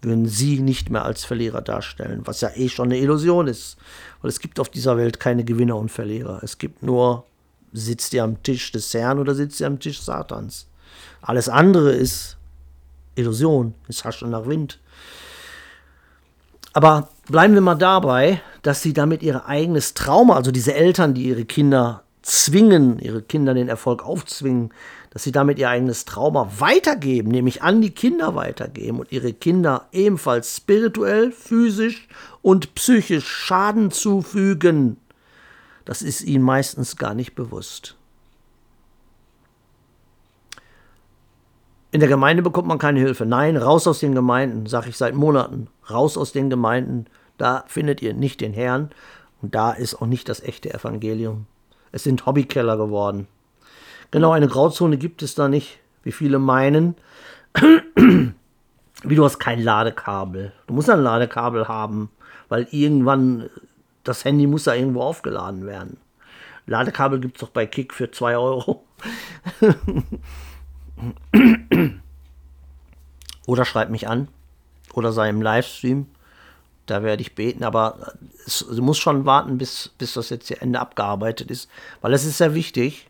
[0.01, 3.77] würden sie nicht mehr als Verlierer darstellen, was ja eh schon eine Illusion ist.
[4.23, 6.41] Weil es gibt auf dieser Welt keine Gewinner und Verlierer.
[6.43, 7.27] Es gibt nur,
[7.75, 10.67] sitzt ihr am Tisch des Herrn oder sitzt ihr am Tisch Satans.
[11.21, 12.39] Alles andere ist
[13.17, 14.79] Illusion, ist Haschen nach Wind.
[16.77, 21.23] Aber bleiben wir mal dabei, dass sie damit ihr eigenes Trauma, also diese Eltern, die
[21.23, 24.75] ihre Kinder zwingen, ihre Kinder den Erfolg aufzwingen,
[25.09, 29.89] dass sie damit ihr eigenes Trauma weitergeben, nämlich an die Kinder weitergeben und ihre Kinder
[29.91, 32.09] ebenfalls spirituell, physisch
[32.43, 34.99] und psychisch Schaden zufügen.
[35.87, 37.97] das ist ihnen meistens gar nicht bewusst.
[41.91, 43.25] In der Gemeinde bekommt man keine Hilfe.
[43.25, 45.69] Nein, raus aus den Gemeinden, sage ich seit Monaten.
[45.91, 47.07] Raus aus den Gemeinden.
[47.39, 48.91] Da findet ihr nicht den Herrn
[49.43, 51.47] und da ist auch nicht das echte Evangelium.
[51.93, 53.27] Es sind Hobbykeller geworden.
[54.11, 56.95] Genau, eine Grauzone gibt es da nicht, wie viele meinen.
[59.03, 60.53] Wie du hast kein Ladekabel.
[60.67, 62.11] Du musst ein Ladekabel haben,
[62.49, 63.51] weil irgendwann
[64.05, 65.99] das Handy muss da irgendwo aufgeladen werden.
[66.67, 68.85] Ladekabel gibt es doch bei Kick für 2 Euro.
[73.47, 74.29] oder schreib mich an.
[74.97, 76.07] Oder sei im Livestream.
[76.87, 77.65] Da werde ich beten.
[77.65, 78.15] Aber
[78.47, 81.69] es, du musst schon warten, bis, bis das jetzt hier Ende abgearbeitet ist.
[82.01, 83.09] Weil es ist sehr wichtig.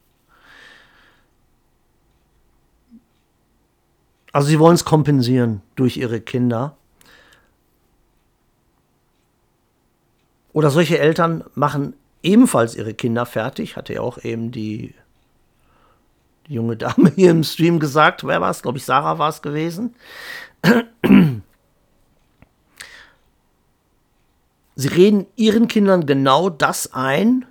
[4.33, 6.77] Also sie wollen es kompensieren durch ihre Kinder.
[10.53, 11.95] Oder solche Eltern machen
[12.25, 13.77] ebenfalls ihre Kinder fertig.
[13.77, 14.93] Hatte ja auch eben die,
[16.49, 18.27] die junge Dame hier im Stream gesagt.
[18.27, 18.63] Wer war es?
[18.63, 19.95] Glaube ich, Sarah war es gewesen.
[24.77, 27.47] Sie reden ihren Kindern genau das ein,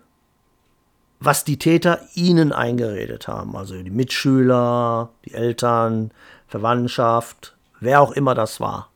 [1.20, 3.56] was die Täter ihnen eingeredet haben.
[3.56, 6.12] Also die Mitschüler, die Eltern,
[6.48, 8.90] Verwandtschaft, wer auch immer das war.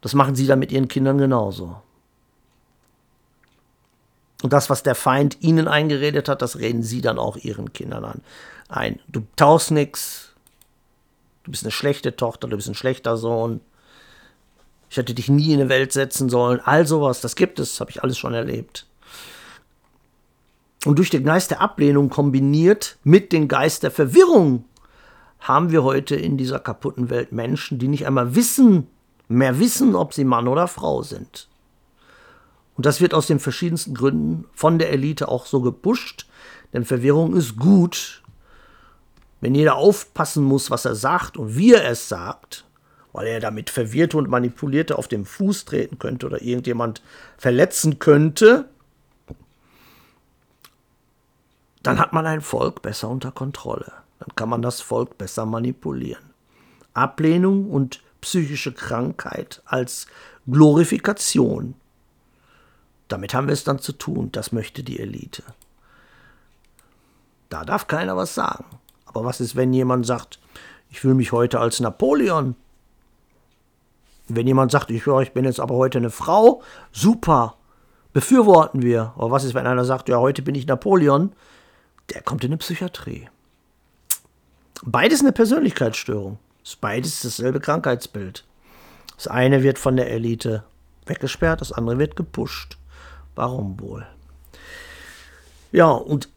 [0.00, 1.82] Das machen sie dann mit ihren Kindern genauso.
[4.42, 8.04] Und das, was der Feind ihnen eingeredet hat, das reden sie dann auch ihren Kindern
[8.04, 8.20] an.
[8.68, 10.32] Ein, du tauchst nix,
[11.44, 13.60] du bist eine schlechte Tochter, du bist ein schlechter Sohn,
[14.92, 17.90] ich hätte dich nie in eine Welt setzen sollen, all sowas, das gibt es, habe
[17.90, 18.86] ich alles schon erlebt.
[20.84, 24.66] Und durch den Geist der Ablehnung kombiniert mit dem Geist der Verwirrung
[25.40, 28.86] haben wir heute in dieser kaputten Welt Menschen, die nicht einmal wissen,
[29.28, 31.48] mehr wissen, ob sie Mann oder Frau sind.
[32.76, 36.26] Und das wird aus den verschiedensten Gründen von der Elite auch so gepusht,
[36.74, 38.22] denn Verwirrung ist gut.
[39.40, 42.66] Wenn jeder aufpassen muss, was er sagt und wie er es sagt,
[43.12, 47.02] weil er damit Verwirrte und Manipulierte auf den Fuß treten könnte oder irgendjemand
[47.36, 48.68] verletzen könnte,
[51.82, 53.92] dann hat man ein Volk besser unter Kontrolle.
[54.18, 56.30] Dann kann man das Volk besser manipulieren.
[56.94, 60.06] Ablehnung und psychische Krankheit als
[60.46, 61.74] Glorifikation.
[63.08, 64.30] Damit haben wir es dann zu tun.
[64.32, 65.42] Das möchte die Elite.
[67.48, 68.64] Da darf keiner was sagen.
[69.04, 70.38] Aber was ist, wenn jemand sagt,
[70.88, 72.54] ich fühle mich heute als Napoleon?
[74.34, 77.56] Wenn jemand sagt, ich, ich bin jetzt aber heute eine Frau, super,
[78.12, 79.12] befürworten wir.
[79.16, 81.32] Aber was ist, wenn einer sagt, ja, heute bin ich Napoleon?
[82.12, 83.28] Der kommt in eine Psychiatrie.
[84.84, 86.38] Beides eine Persönlichkeitsstörung.
[86.64, 88.44] Ist beides dasselbe Krankheitsbild.
[89.16, 90.64] Das eine wird von der Elite
[91.06, 92.78] weggesperrt, das andere wird gepusht.
[93.34, 94.06] Warum wohl?
[95.72, 96.28] Ja, und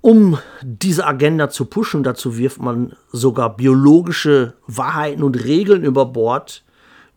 [0.00, 6.63] um diese Agenda zu pushen, dazu wirft man sogar biologische Wahrheiten und Regeln über Bord,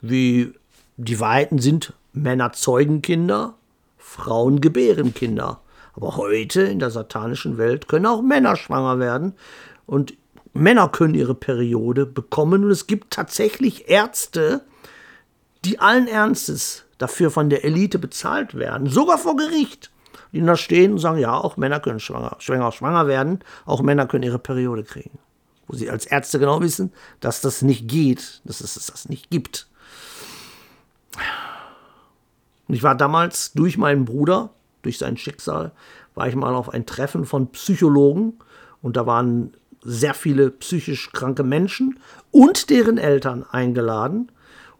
[0.02, 0.54] wie
[0.98, 3.56] die Wahrheiten sind, Männer zeugen Kinder,
[3.98, 5.62] Frauen gebären Kinder.
[5.94, 9.34] Aber heute in der satanischen Welt können auch Männer schwanger werden
[9.86, 10.14] und
[10.54, 14.62] Männer können ihre Periode bekommen und es gibt tatsächlich Ärzte,
[15.66, 19.92] die allen Ernstes dafür von der Elite bezahlt werden, sogar vor Gericht,
[20.32, 24.08] die da stehen und sagen, ja, auch Männer können schwanger, schwanger, schwanger werden, auch Männer
[24.08, 25.20] können ihre Periode kriegen.
[25.68, 29.67] Wo sie als Ärzte genau wissen, dass das nicht geht, dass es das nicht gibt.
[32.68, 34.50] Und ich war damals durch meinen Bruder,
[34.82, 35.72] durch sein Schicksal,
[36.16, 38.34] war ich mal auf ein Treffen von Psychologen
[38.82, 39.54] und da waren
[39.84, 42.00] sehr viele psychisch kranke Menschen
[42.32, 44.32] und deren Eltern eingeladen.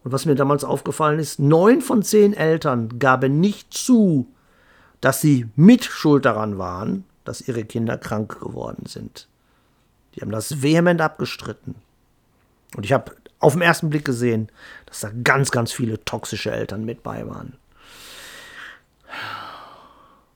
[0.04, 4.28] Und was mir damals aufgefallen ist, neun von zehn Eltern gaben nicht zu,
[5.02, 9.28] dass sie mit schuld daran waren, dass ihre Kinder krank geworden sind.
[10.16, 11.76] Die haben das vehement abgestritten.
[12.76, 14.50] Und ich habe auf den ersten Blick gesehen,
[14.86, 17.54] dass da ganz, ganz viele toxische Eltern mit bei waren.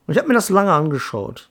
[0.06, 1.48] Und ich habe mir das lange angeschaut.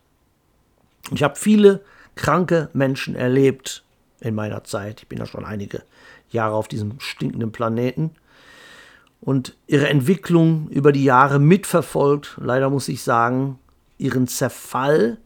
[1.12, 1.84] Ich habe viele
[2.16, 3.84] kranke Menschen erlebt
[4.20, 5.02] in meiner Zeit.
[5.02, 5.84] Ich bin ja schon einige
[6.30, 8.12] Jahre auf diesem stinkenden Planeten
[9.20, 12.38] und ihre Entwicklung über die Jahre mitverfolgt.
[12.42, 13.60] Leider muss ich sagen,
[13.98, 15.18] ihren Zerfall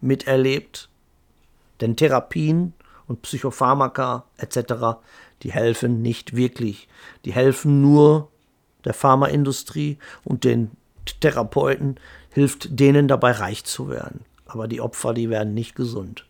[0.00, 0.88] miterlebt.
[1.80, 2.74] Denn Therapien
[3.12, 4.98] und Psychopharmaka etc.,
[5.42, 6.88] die helfen nicht wirklich.
[7.24, 8.28] Die helfen nur
[8.84, 10.70] der Pharmaindustrie und den
[11.20, 11.96] Therapeuten,
[12.30, 16.24] hilft denen dabei reich zu werden aber die Opfer, die werden nicht gesund.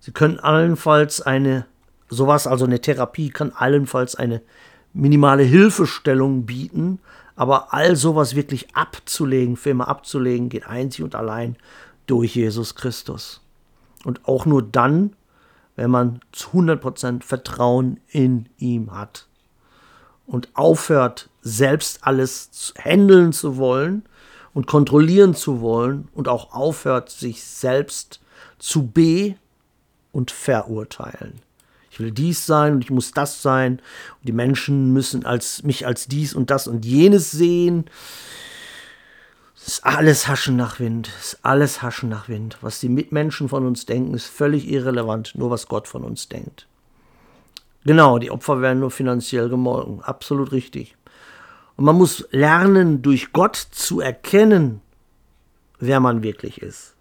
[0.00, 1.66] Sie können allenfalls eine,
[2.08, 4.42] sowas, also eine Therapie kann allenfalls eine
[4.92, 6.98] minimale Hilfestellung bieten,
[7.38, 11.56] Aber all sowas wirklich abzulegen, für immer abzulegen, geht einzig und allein
[12.06, 13.42] durch Jesus Christus.
[14.04, 15.14] Und auch nur dann,
[15.76, 19.28] wenn man zu 100% Vertrauen in ihm hat
[20.26, 24.04] und aufhört, selbst alles handeln zu wollen
[24.52, 28.20] und kontrollieren zu wollen und auch aufhört, sich selbst
[28.58, 29.36] zu be-
[30.12, 31.40] und verurteilen.
[31.90, 33.80] Ich will dies sein und ich muss das sein.
[34.20, 37.86] Und die Menschen müssen als, mich als dies und das und jenes sehen.
[39.66, 41.10] Ist alles Haschen nach Wind.
[41.20, 42.56] Ist alles Haschen nach Wind.
[42.60, 45.32] Was die Mitmenschen von uns denken, ist völlig irrelevant.
[45.34, 46.68] Nur was Gott von uns denkt.
[47.84, 50.02] Genau, die Opfer werden nur finanziell gemolken.
[50.02, 50.96] Absolut richtig.
[51.76, 54.82] Und man muss lernen, durch Gott zu erkennen,
[55.80, 56.94] wer man wirklich ist.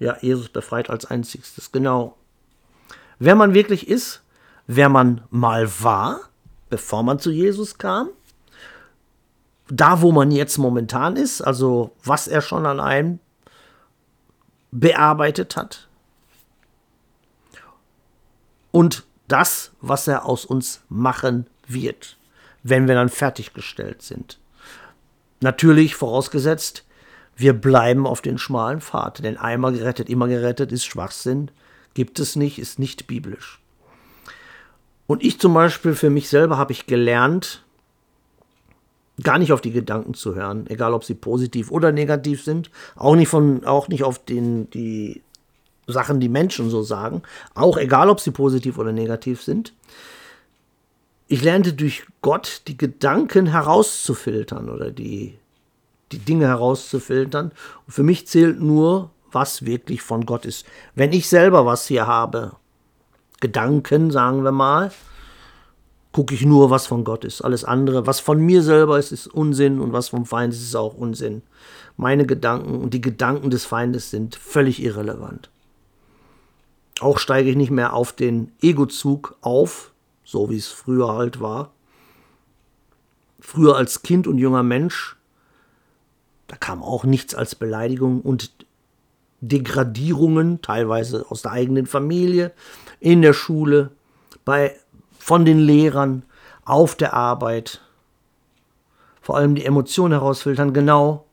[0.00, 1.70] Ja, Jesus befreit als einzigstes.
[1.70, 2.16] Genau.
[3.20, 4.22] Wer man wirklich ist,
[4.66, 6.20] wer man mal war,
[6.68, 8.08] bevor man zu Jesus kam,
[9.68, 13.18] da wo man jetzt momentan ist, also was er schon an einem
[14.70, 15.88] bearbeitet hat
[18.70, 22.16] und das, was er aus uns machen wird,
[22.62, 24.38] wenn wir dann fertiggestellt sind.
[25.40, 26.84] Natürlich vorausgesetzt,
[27.36, 31.50] wir bleiben auf den schmalen Pfad, denn einmal gerettet, immer gerettet ist Schwachsinn,
[31.94, 33.60] gibt es nicht, ist nicht biblisch.
[35.06, 37.64] Und ich zum Beispiel für mich selber habe ich gelernt,
[39.22, 43.16] gar nicht auf die Gedanken zu hören, egal ob sie positiv oder negativ sind, auch
[43.16, 45.22] nicht von, auch nicht auf den, die
[45.86, 47.22] Sachen, die Menschen so sagen,
[47.54, 49.72] auch egal ob sie positiv oder negativ sind.
[51.28, 55.38] Ich lernte durch Gott die Gedanken herauszufiltern oder die,
[56.12, 57.52] die Dinge herauszufiltern.
[57.86, 60.66] Und für mich zählt nur, was wirklich von Gott ist.
[60.94, 62.52] Wenn ich selber was hier habe,
[63.40, 64.92] Gedanken, sagen wir mal,
[66.16, 67.42] gucke ich nur, was von Gott ist.
[67.42, 70.74] Alles andere, was von mir selber ist, ist Unsinn und was vom Feind ist, ist
[70.74, 71.42] auch Unsinn.
[71.98, 75.50] Meine Gedanken und die Gedanken des Feindes sind völlig irrelevant.
[77.00, 79.92] Auch steige ich nicht mehr auf den Egozug auf,
[80.24, 81.72] so wie es früher halt war.
[83.38, 85.18] Früher als Kind und junger Mensch,
[86.46, 88.52] da kam auch nichts als Beleidigung und
[89.42, 92.52] Degradierungen, teilweise aus der eigenen Familie,
[93.00, 93.90] in der Schule,
[94.46, 94.74] bei
[95.26, 96.22] von den Lehrern,
[96.64, 97.80] auf der Arbeit.
[99.20, 101.24] Vor allem die Emotionen herausfiltern, genau.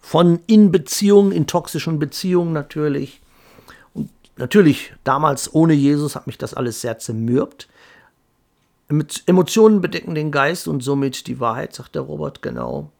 [0.00, 3.22] Von in Beziehungen, in toxischen Beziehungen natürlich.
[3.94, 7.68] Und natürlich, damals ohne Jesus hat mich das alles sehr zermürbt.
[9.24, 12.90] Emotionen bedecken den Geist und somit die Wahrheit, sagt der Robert, genau.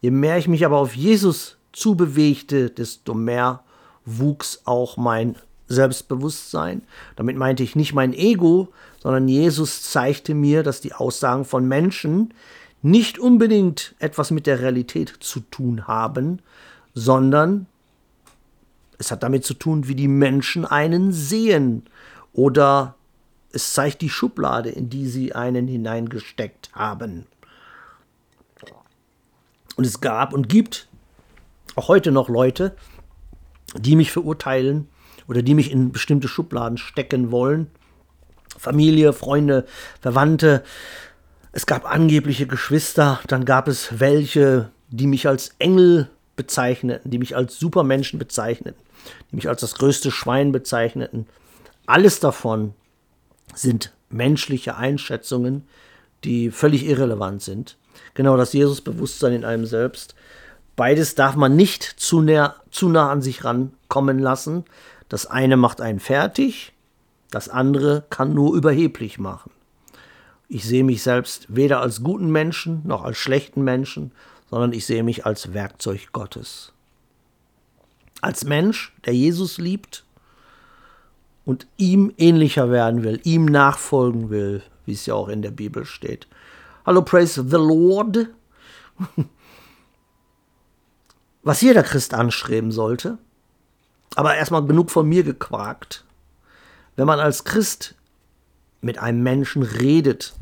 [0.00, 3.62] Je mehr ich mich aber auf Jesus zubewegte, desto mehr
[4.04, 5.36] wuchs auch mein
[5.68, 6.82] Selbstbewusstsein.
[7.16, 8.68] Damit meinte ich nicht mein Ego,
[9.02, 12.34] sondern Jesus zeigte mir, dass die Aussagen von Menschen
[12.82, 16.40] nicht unbedingt etwas mit der Realität zu tun haben,
[16.94, 17.66] sondern
[18.98, 21.84] es hat damit zu tun, wie die Menschen einen sehen
[22.32, 22.94] oder
[23.52, 27.26] es zeigt die Schublade, in die sie einen hineingesteckt haben.
[29.76, 30.88] Und es gab und gibt
[31.76, 32.76] auch heute noch Leute,
[33.76, 34.88] die mich verurteilen
[35.28, 37.68] oder die mich in bestimmte Schubladen stecken wollen.
[38.58, 39.66] Familie, Freunde,
[40.00, 40.62] Verwandte.
[41.52, 47.36] Es gab angebliche Geschwister, dann gab es welche, die mich als Engel bezeichneten, die mich
[47.36, 48.80] als Supermenschen bezeichneten,
[49.30, 51.26] die mich als das größte Schwein bezeichneten.
[51.86, 52.74] Alles davon
[53.54, 55.66] sind menschliche Einschätzungen,
[56.24, 57.76] die völlig irrelevant sind.
[58.14, 60.14] Genau das Jesusbewusstsein in einem selbst.
[60.76, 64.64] Beides darf man nicht zu nah, zu nah an sich rankommen lassen.
[65.08, 66.72] Das eine macht einen fertig,
[67.30, 69.50] das andere kann nur überheblich machen.
[70.48, 74.12] Ich sehe mich selbst weder als guten Menschen noch als schlechten Menschen,
[74.50, 76.72] sondern ich sehe mich als Werkzeug Gottes.
[78.20, 80.04] Als Mensch, der Jesus liebt
[81.44, 85.84] und ihm ähnlicher werden will, ihm nachfolgen will, wie es ja auch in der Bibel
[85.84, 86.26] steht.
[86.86, 88.28] Hallo, praise the Lord.
[91.42, 93.18] Was jeder Christ anstreben sollte,
[94.16, 96.04] aber erstmal genug von mir gequakt.
[96.96, 97.94] Wenn man als Christ
[98.80, 100.34] mit einem Menschen redet,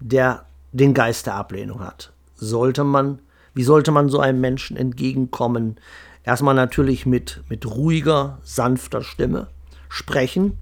[0.00, 3.20] der den Geist der Ablehnung hat, sollte man,
[3.54, 5.78] wie sollte man so einem Menschen entgegenkommen?
[6.24, 9.48] Erstmal natürlich mit, mit ruhiger, sanfter Stimme
[9.88, 10.58] sprechen,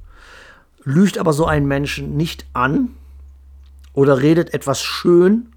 [0.85, 2.95] lügt aber so einen Menschen nicht an
[3.93, 5.53] oder redet etwas schön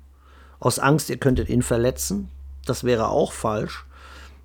[0.59, 2.29] aus Angst, ihr könntet ihn verletzen.
[2.65, 3.85] Das wäre auch falsch.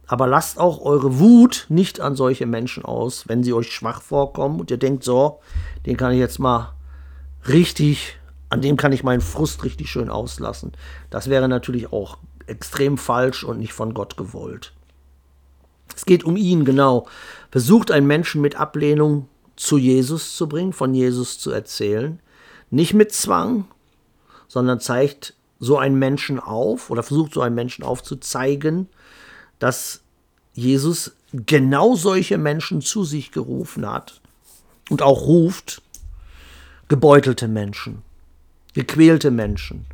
[0.07, 4.61] Aber lasst auch eure Wut nicht an solche Menschen aus, wenn sie euch schwach vorkommen
[4.61, 5.41] und ihr denkt, so,
[5.87, 6.75] den kann ich jetzt mal
[7.49, 8.19] richtig
[8.55, 10.73] an dem kann ich meinen Frust richtig schön auslassen.
[11.11, 14.73] Das wäre natürlich auch extrem falsch und nicht von Gott gewollt.
[15.97, 17.09] Es geht um ihn, genau.
[17.51, 22.21] Versucht einen Menschen mit Ablehnung zu Jesus zu bringen, von Jesus zu erzählen.
[22.71, 23.65] Nicht mit Zwang,
[24.47, 28.89] sondern zeigt so einen Menschen auf oder versucht so einen Menschen aufzuzeigen,
[29.59, 30.01] dass
[30.53, 34.21] Jesus genau solche Menschen zu sich gerufen hat
[34.91, 35.83] und auch ruft,
[36.89, 38.03] gebeutelte Menschen,
[38.75, 39.87] gequälte Menschen,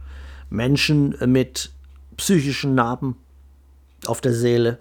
[0.51, 1.71] Menschen mit
[2.17, 3.17] psychischen Narben
[4.07, 4.79] auf der Seele,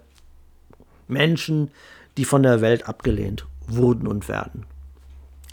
[1.08, 1.70] Menschen,
[2.16, 4.66] die von der Welt abgelehnt wurden und werden.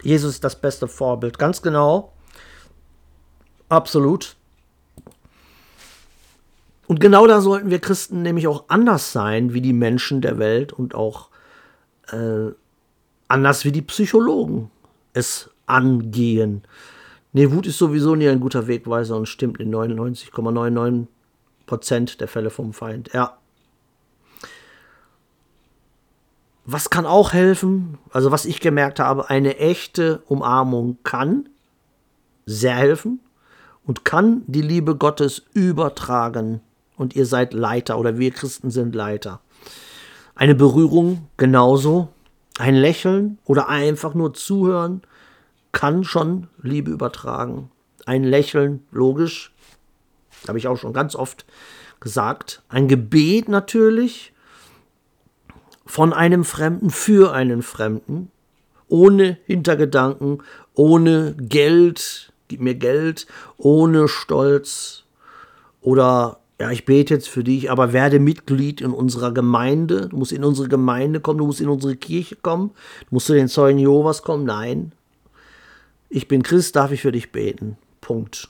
[0.04, 2.12] Jesus ist das beste Vorbild, ganz genau,
[3.70, 4.36] absolut.
[6.88, 10.72] Und genau da sollten wir Christen nämlich auch anders sein wie die Menschen der Welt
[10.72, 11.30] und auch
[12.12, 12.52] äh,
[13.28, 14.72] anders wie die Psychologen
[15.14, 16.64] es angehen.
[17.34, 21.08] Nee, Wut ist sowieso nie ein guter Wegweiser und stimmt in 99,99
[21.66, 23.12] Prozent der Fälle vom Feind.
[23.14, 23.38] Ja.
[26.66, 27.98] Was kann auch helfen?
[28.12, 31.50] Also was ich gemerkt habe, eine echte Umarmung kann
[32.46, 33.20] sehr helfen
[33.86, 36.62] und kann die Liebe Gottes übertragen
[36.98, 39.40] und ihr seid Leiter oder wir Christen sind Leiter.
[40.36, 42.10] Eine Berührung genauso,
[42.60, 45.02] ein Lächeln oder einfach nur zuhören
[45.72, 47.70] kann schon Liebe übertragen.
[48.06, 49.54] Ein Lächeln, logisch,
[50.48, 51.46] habe ich auch schon ganz oft
[52.00, 52.64] gesagt.
[52.70, 54.34] Ein Gebet natürlich
[55.86, 58.32] von einem Fremden für einen Fremden,
[58.88, 60.44] ohne Hintergedanken,
[60.74, 63.28] ohne Geld, gib mir Geld,
[63.58, 65.04] ohne Stolz
[65.82, 70.10] oder ja, ich bete jetzt für dich, aber werde Mitglied in unserer Gemeinde.
[70.10, 73.34] Du musst in unsere Gemeinde kommen, du musst in unsere Kirche kommen, du musst zu
[73.34, 74.46] den Zeugen Jehovas kommen.
[74.46, 74.92] Nein.
[76.10, 77.78] Ich bin Christ, darf ich für dich beten.
[78.02, 78.50] Punkt.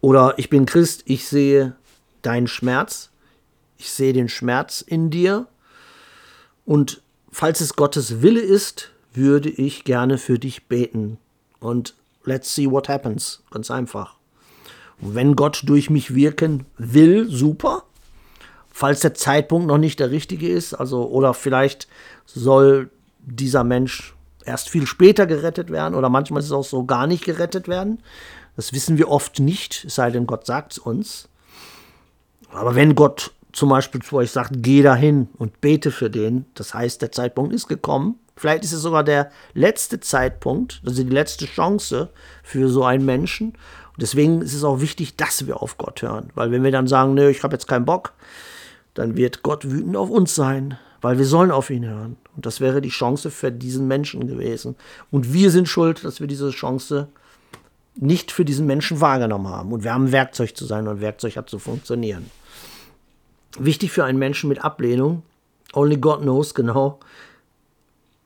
[0.00, 1.76] Oder ich bin Christ, ich sehe
[2.22, 3.10] deinen Schmerz,
[3.78, 5.46] ich sehe den Schmerz in dir
[6.64, 11.18] und falls es Gottes Wille ist, würde ich gerne für dich beten.
[11.60, 11.94] Und
[12.24, 13.42] let's see what happens.
[13.50, 14.15] Ganz einfach.
[14.98, 17.84] Wenn Gott durch mich wirken will, super.
[18.70, 21.88] Falls der Zeitpunkt noch nicht der richtige ist, also oder vielleicht
[22.24, 22.90] soll
[23.20, 27.24] dieser Mensch erst viel später gerettet werden oder manchmal ist es auch so gar nicht
[27.24, 28.02] gerettet werden.
[28.54, 31.28] Das wissen wir oft nicht, es sei denn, Gott sagt es uns.
[32.52, 36.74] Aber wenn Gott zum Beispiel zu euch sagt, geh dahin und bete für den, das
[36.74, 38.18] heißt, der Zeitpunkt ist gekommen.
[38.36, 42.10] Vielleicht ist es sogar der letzte Zeitpunkt, also die letzte Chance
[42.42, 43.54] für so einen Menschen.
[43.96, 46.30] Und deswegen ist es auch wichtig, dass wir auf Gott hören.
[46.34, 48.12] Weil wenn wir dann sagen, nö, ich habe jetzt keinen Bock,
[48.94, 52.16] dann wird Gott wütend auf uns sein, weil wir sollen auf ihn hören.
[52.34, 54.76] Und das wäre die Chance für diesen Menschen gewesen.
[55.10, 57.08] Und wir sind schuld, dass wir diese Chance
[57.94, 59.72] nicht für diesen Menschen wahrgenommen haben.
[59.72, 62.30] Und wir haben Werkzeug zu sein und Werkzeug hat zu funktionieren.
[63.58, 65.22] Wichtig für einen Menschen mit Ablehnung,
[65.72, 67.00] only God knows genau,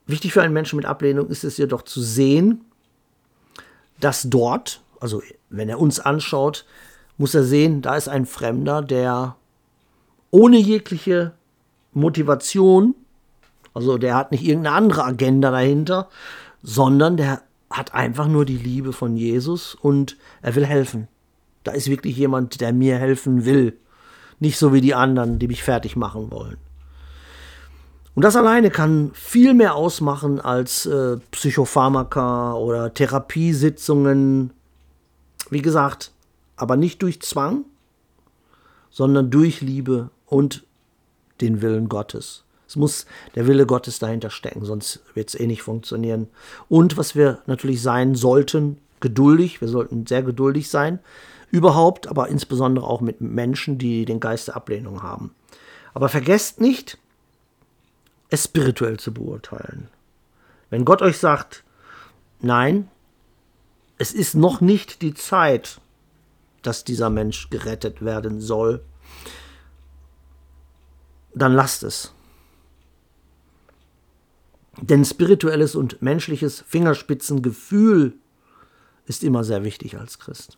[0.07, 2.65] wichtig für einen Menschen mit Ablehnung ist es jedoch zu sehen,
[4.01, 6.65] dass dort, also wenn er uns anschaut,
[7.19, 9.37] muss er sehen, da ist ein Fremder, der
[10.31, 11.33] ohne jegliche
[11.93, 12.95] Motivation,
[13.75, 16.09] also der hat nicht irgendeine andere Agenda dahinter,
[16.63, 21.09] sondern der hat einfach nur die Liebe von Jesus und er will helfen.
[21.65, 23.79] Da ist wirklich jemand, der mir helfen will.
[24.39, 26.57] Nicht so wie die anderen, die mich fertig machen wollen.
[28.15, 34.53] Und das alleine kann viel mehr ausmachen als äh, Psychopharmaka oder Therapiesitzungen
[35.51, 36.13] wie gesagt,
[36.57, 37.65] aber nicht durch Zwang,
[38.91, 40.65] sondern durch Liebe und
[41.41, 42.45] den Willen Gottes.
[42.67, 46.29] Es muss der Wille Gottes dahinter stecken, sonst wird es eh nicht funktionieren.
[46.69, 51.01] Und was wir natürlich sein sollten, geduldig, wir sollten sehr geduldig sein,
[51.51, 55.35] überhaupt, aber insbesondere auch mit Menschen, die den Geist der Ablehnung haben.
[55.95, 56.99] Aber vergesst nicht,
[58.29, 59.89] es spirituell zu beurteilen.
[60.69, 61.65] Wenn Gott euch sagt,
[62.41, 62.89] nein,
[64.01, 65.79] es ist noch nicht die Zeit,
[66.63, 68.83] dass dieser Mensch gerettet werden soll,
[71.35, 72.15] dann lasst es.
[74.81, 78.15] Denn spirituelles und menschliches Fingerspitzengefühl
[79.05, 80.57] ist immer sehr wichtig als Christ.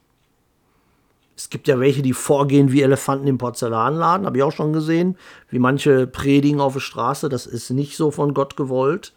[1.37, 5.19] Es gibt ja welche, die vorgehen wie Elefanten im Porzellanladen, habe ich auch schon gesehen,
[5.49, 9.13] wie manche predigen auf der Straße, das ist nicht so von Gott gewollt.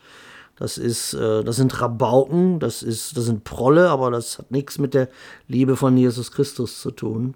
[0.58, 4.78] Das ist, äh, das sind Rabauken, das ist, das sind Prolle, aber das hat nichts
[4.78, 5.10] mit der
[5.48, 7.36] Liebe von Jesus Christus zu tun.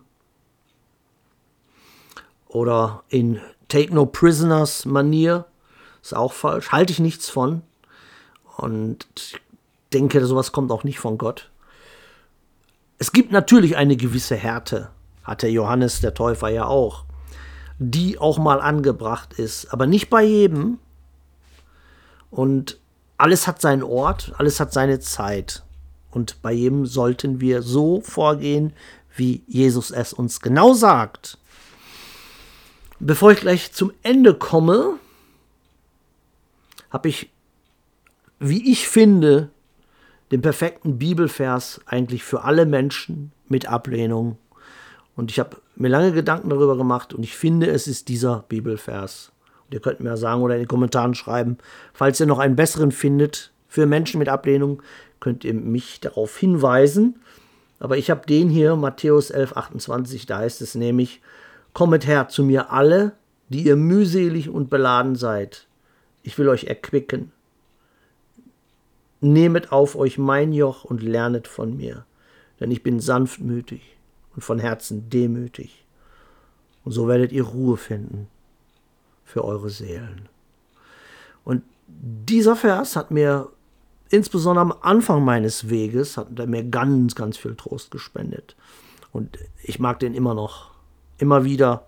[2.48, 5.46] Oder in Take No Prisoners Manier
[6.02, 6.72] ist auch falsch.
[6.72, 7.62] Halte ich nichts von.
[8.58, 9.08] Und
[9.94, 11.52] denke, sowas kommt auch nicht von Gott.
[12.98, 14.90] Es gibt natürlich eine gewisse Härte,
[15.24, 17.06] hat der Johannes der Täufer ja auch,
[17.78, 20.80] die auch mal angebracht ist, aber nicht bei jedem.
[22.30, 22.80] Und
[23.20, 25.64] alles hat seinen Ort, alles hat seine Zeit.
[26.10, 28.74] Und bei jedem sollten wir so vorgehen,
[29.16, 31.38] wie Jesus es uns genau sagt.
[33.00, 34.96] Bevor ich gleich zum Ende komme,
[36.90, 37.30] habe ich,
[38.40, 39.50] wie ich finde,
[40.32, 44.38] den perfekten Bibelvers eigentlich für alle Menschen mit Ablehnung.
[45.16, 49.34] Und ich habe mir lange Gedanken darüber gemacht und ich finde, es ist dieser Bibelvers.
[49.72, 51.58] Ihr könnt mir sagen oder in den Kommentaren schreiben,
[51.94, 54.82] falls ihr noch einen besseren findet für Menschen mit Ablehnung,
[55.20, 57.22] könnt ihr mich darauf hinweisen.
[57.80, 61.22] Aber ich habe den hier, Matthäus 11, 28, da heißt es nämlich,
[61.74, 63.14] Kommet her zu mir alle,
[63.50, 65.68] die ihr mühselig und beladen seid.
[66.24, 67.32] Ich will euch erquicken.
[69.22, 72.06] Nehmet auf euch mein Joch und lernet von mir,
[72.60, 73.82] denn ich bin sanftmütig
[74.36, 75.86] und von Herzen demütig.
[76.84, 78.28] Und so werdet ihr Ruhe finden
[79.30, 80.28] für eure Seelen.
[81.44, 83.50] Und dieser Vers hat mir
[84.10, 88.56] insbesondere am Anfang meines Weges, hat er mir ganz, ganz viel Trost gespendet.
[89.12, 90.72] Und ich mag den immer noch.
[91.20, 91.88] Immer wieder,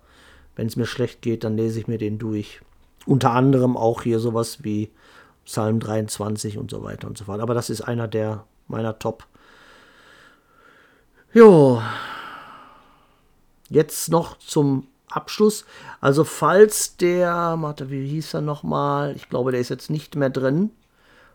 [0.54, 2.60] wenn es mir schlecht geht, dann lese ich mir den durch.
[3.06, 4.90] Unter anderem auch hier sowas wie
[5.44, 7.40] Psalm 23 und so weiter und so fort.
[7.40, 9.26] Aber das ist einer der meiner Top.
[11.32, 11.82] Jo.
[13.68, 14.86] Jetzt noch zum
[15.16, 15.64] Abschluss.
[16.00, 19.14] Also falls der, warte, wie hieß er nochmal?
[19.16, 20.70] Ich glaube, der ist jetzt nicht mehr drin.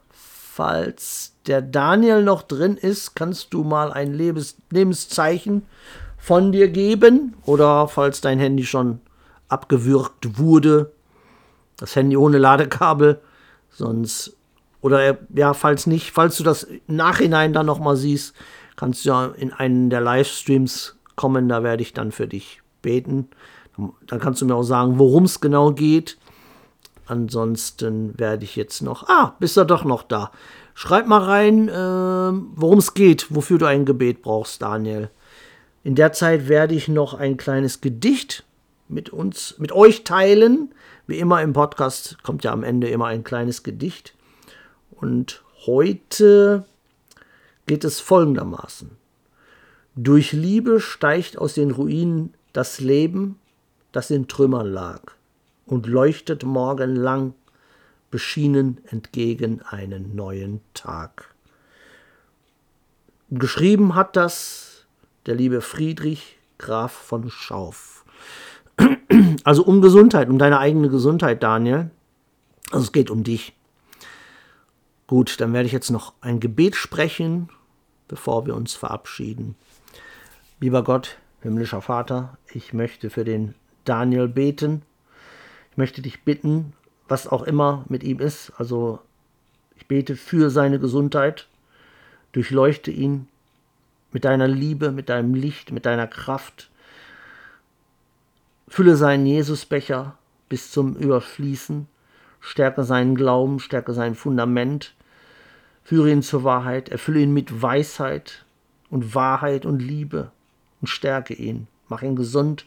[0.10, 5.66] Falls der Daniel noch drin ist, kannst du mal ein Lebens Lebenszeichen
[6.18, 7.36] von dir geben.
[7.46, 9.00] Oder falls dein Handy schon
[9.50, 10.92] abgewürgt wurde,
[11.78, 13.22] das Handy ohne Ladekabel,
[13.78, 14.36] Sonst,
[14.82, 18.36] oder ja, falls nicht, falls du das Nachhinein dann nochmal siehst,
[18.76, 23.30] kannst du ja in einen der Livestreams kommen, da werde ich dann für dich beten.
[23.78, 26.18] Dann kannst du mir auch sagen, worum es genau geht.
[27.06, 29.08] Ansonsten werde ich jetzt noch.
[29.08, 30.32] Ah, bist du doch noch da.
[30.74, 31.74] Schreib mal rein, äh,
[32.56, 35.10] worum es geht, wofür du ein Gebet brauchst, Daniel.
[35.84, 38.44] In der Zeit werde ich noch ein kleines Gedicht
[38.90, 40.74] mit uns, mit euch teilen.
[41.08, 44.14] Wie immer im Podcast kommt ja am Ende immer ein kleines Gedicht.
[44.92, 46.66] Und heute
[47.66, 48.92] geht es folgendermaßen.
[49.96, 53.40] Durch Liebe steigt aus den Ruinen das Leben,
[53.98, 55.02] das in Trümmern lag,
[55.66, 57.34] und leuchtet morgenlang
[58.12, 61.34] beschienen entgegen einen neuen Tag.
[63.32, 64.86] Geschrieben hat das
[65.26, 68.06] der liebe Friedrich Graf von Schauf.
[69.44, 71.90] Also um Gesundheit, um deine eigene Gesundheit, Daniel.
[72.70, 73.54] Also es geht um dich.
[75.08, 77.50] Gut, dann werde ich jetzt noch ein Gebet sprechen,
[78.08, 79.56] bevor wir uns verabschieden.
[80.60, 83.56] Lieber Gott, himmlischer Vater, ich möchte für den
[83.88, 84.82] Daniel beten.
[85.72, 86.74] Ich möchte dich bitten,
[87.08, 88.52] was auch immer mit ihm ist.
[88.58, 89.00] Also
[89.76, 91.48] ich bete für seine Gesundheit.
[92.32, 93.28] Durchleuchte ihn
[94.12, 96.70] mit deiner Liebe, mit deinem Licht, mit deiner Kraft.
[98.68, 100.18] Fülle seinen Jesusbecher
[100.50, 101.88] bis zum Überfließen,
[102.40, 104.94] stärke seinen Glauben, stärke sein Fundament,
[105.84, 108.46] führe ihn zur Wahrheit, erfülle ihn mit Weisheit
[108.90, 110.32] und Wahrheit und Liebe
[110.82, 111.68] und stärke ihn.
[111.90, 112.66] Mach ihn gesund,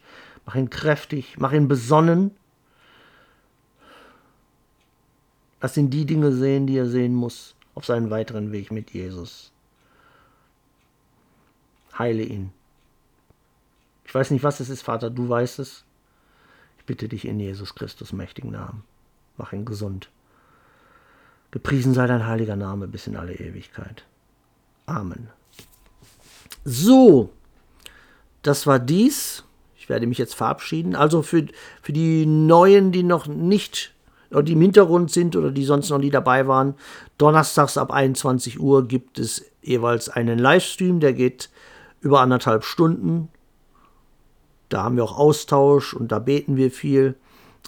[0.50, 2.32] mach ihn kräftig, mach ihn besonnen.
[5.60, 9.52] Lass ihn die Dinge sehen, die er sehen muss auf seinen weiteren Weg mit Jesus.
[11.96, 12.50] Heile ihn.
[14.04, 15.84] Ich weiß nicht, was es ist, Vater, du weißt es
[16.90, 18.82] bitte dich in Jesus Christus mächtigen Namen.
[19.36, 20.10] Mach ihn gesund.
[21.52, 24.04] Gepriesen sei dein heiliger Name bis in alle Ewigkeit.
[24.86, 25.28] Amen.
[26.64, 27.32] So,
[28.42, 29.44] das war dies.
[29.90, 30.94] Ich werde mich jetzt verabschieden.
[30.94, 31.46] Also für,
[31.82, 33.92] für die Neuen, die noch nicht,
[34.30, 36.74] die im Hintergrund sind oder die sonst noch nie dabei waren,
[37.18, 41.50] donnerstags ab 21 Uhr gibt es jeweils einen Livestream, der geht
[42.00, 43.28] über anderthalb Stunden
[44.70, 47.16] da haben wir auch Austausch und da beten wir viel.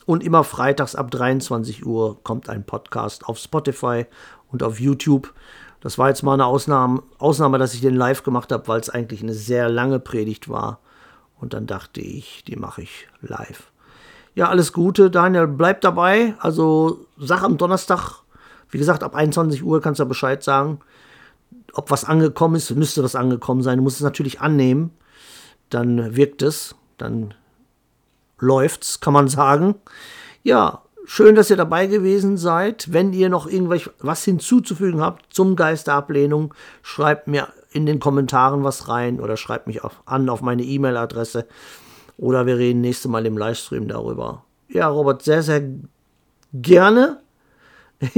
[0.07, 4.07] Und immer freitags ab 23 Uhr kommt ein Podcast auf Spotify
[4.51, 5.35] und auf YouTube.
[5.81, 8.89] Das war jetzt mal eine Ausnahme, Ausnahme dass ich den live gemacht habe, weil es
[8.89, 10.79] eigentlich eine sehr lange Predigt war.
[11.43, 13.73] Und dann dachte ich, die mache ich live.
[14.37, 16.37] Ja, alles Gute, Daniel, bleib dabei.
[16.39, 18.23] Also sag am Donnerstag,
[18.71, 20.79] wie gesagt, ab 21 Uhr kannst du Bescheid sagen,
[21.73, 22.71] ob was angekommen ist.
[22.71, 23.79] Müsste was angekommen sein.
[23.79, 24.93] Du musst es natürlich annehmen.
[25.69, 27.35] Dann wirkt es dann
[28.39, 29.75] läuft's, kann man sagen.
[30.45, 32.93] Ja, Schön, dass ihr dabei gewesen seid.
[32.93, 38.01] Wenn ihr noch irgendwelch was hinzuzufügen habt zum Geist der Ablehnung, schreibt mir in den
[38.01, 41.47] Kommentaren was rein oder schreibt mich auf, an auf meine E-Mail-Adresse
[42.17, 44.45] oder wir reden nächste Mal im Livestream darüber.
[44.69, 45.63] Ja, Robert, sehr, sehr
[46.53, 47.19] gerne.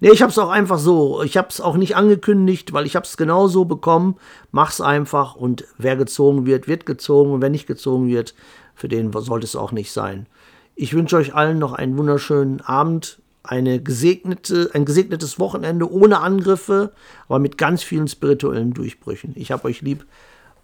[0.00, 1.22] nee, ich habe es auch einfach so.
[1.22, 4.16] Ich habe es auch nicht angekündigt, weil ich habe es genau so bekommen.
[4.50, 8.34] Mach's einfach und wer gezogen wird, wird gezogen und wer nicht gezogen wird,
[8.74, 10.26] für den sollte es auch nicht sein.
[10.74, 16.92] Ich wünsche euch allen noch einen wunderschönen Abend, eine gesegnete, ein gesegnetes Wochenende ohne Angriffe,
[17.26, 19.32] aber mit ganz vielen spirituellen Durchbrüchen.
[19.36, 20.06] Ich habe euch lieb.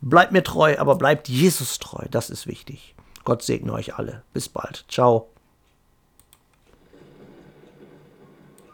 [0.00, 2.04] Bleibt mir treu, aber bleibt Jesus treu.
[2.10, 2.94] Das ist wichtig.
[3.24, 4.22] Gott segne euch alle.
[4.32, 4.84] Bis bald.
[4.88, 5.35] Ciao.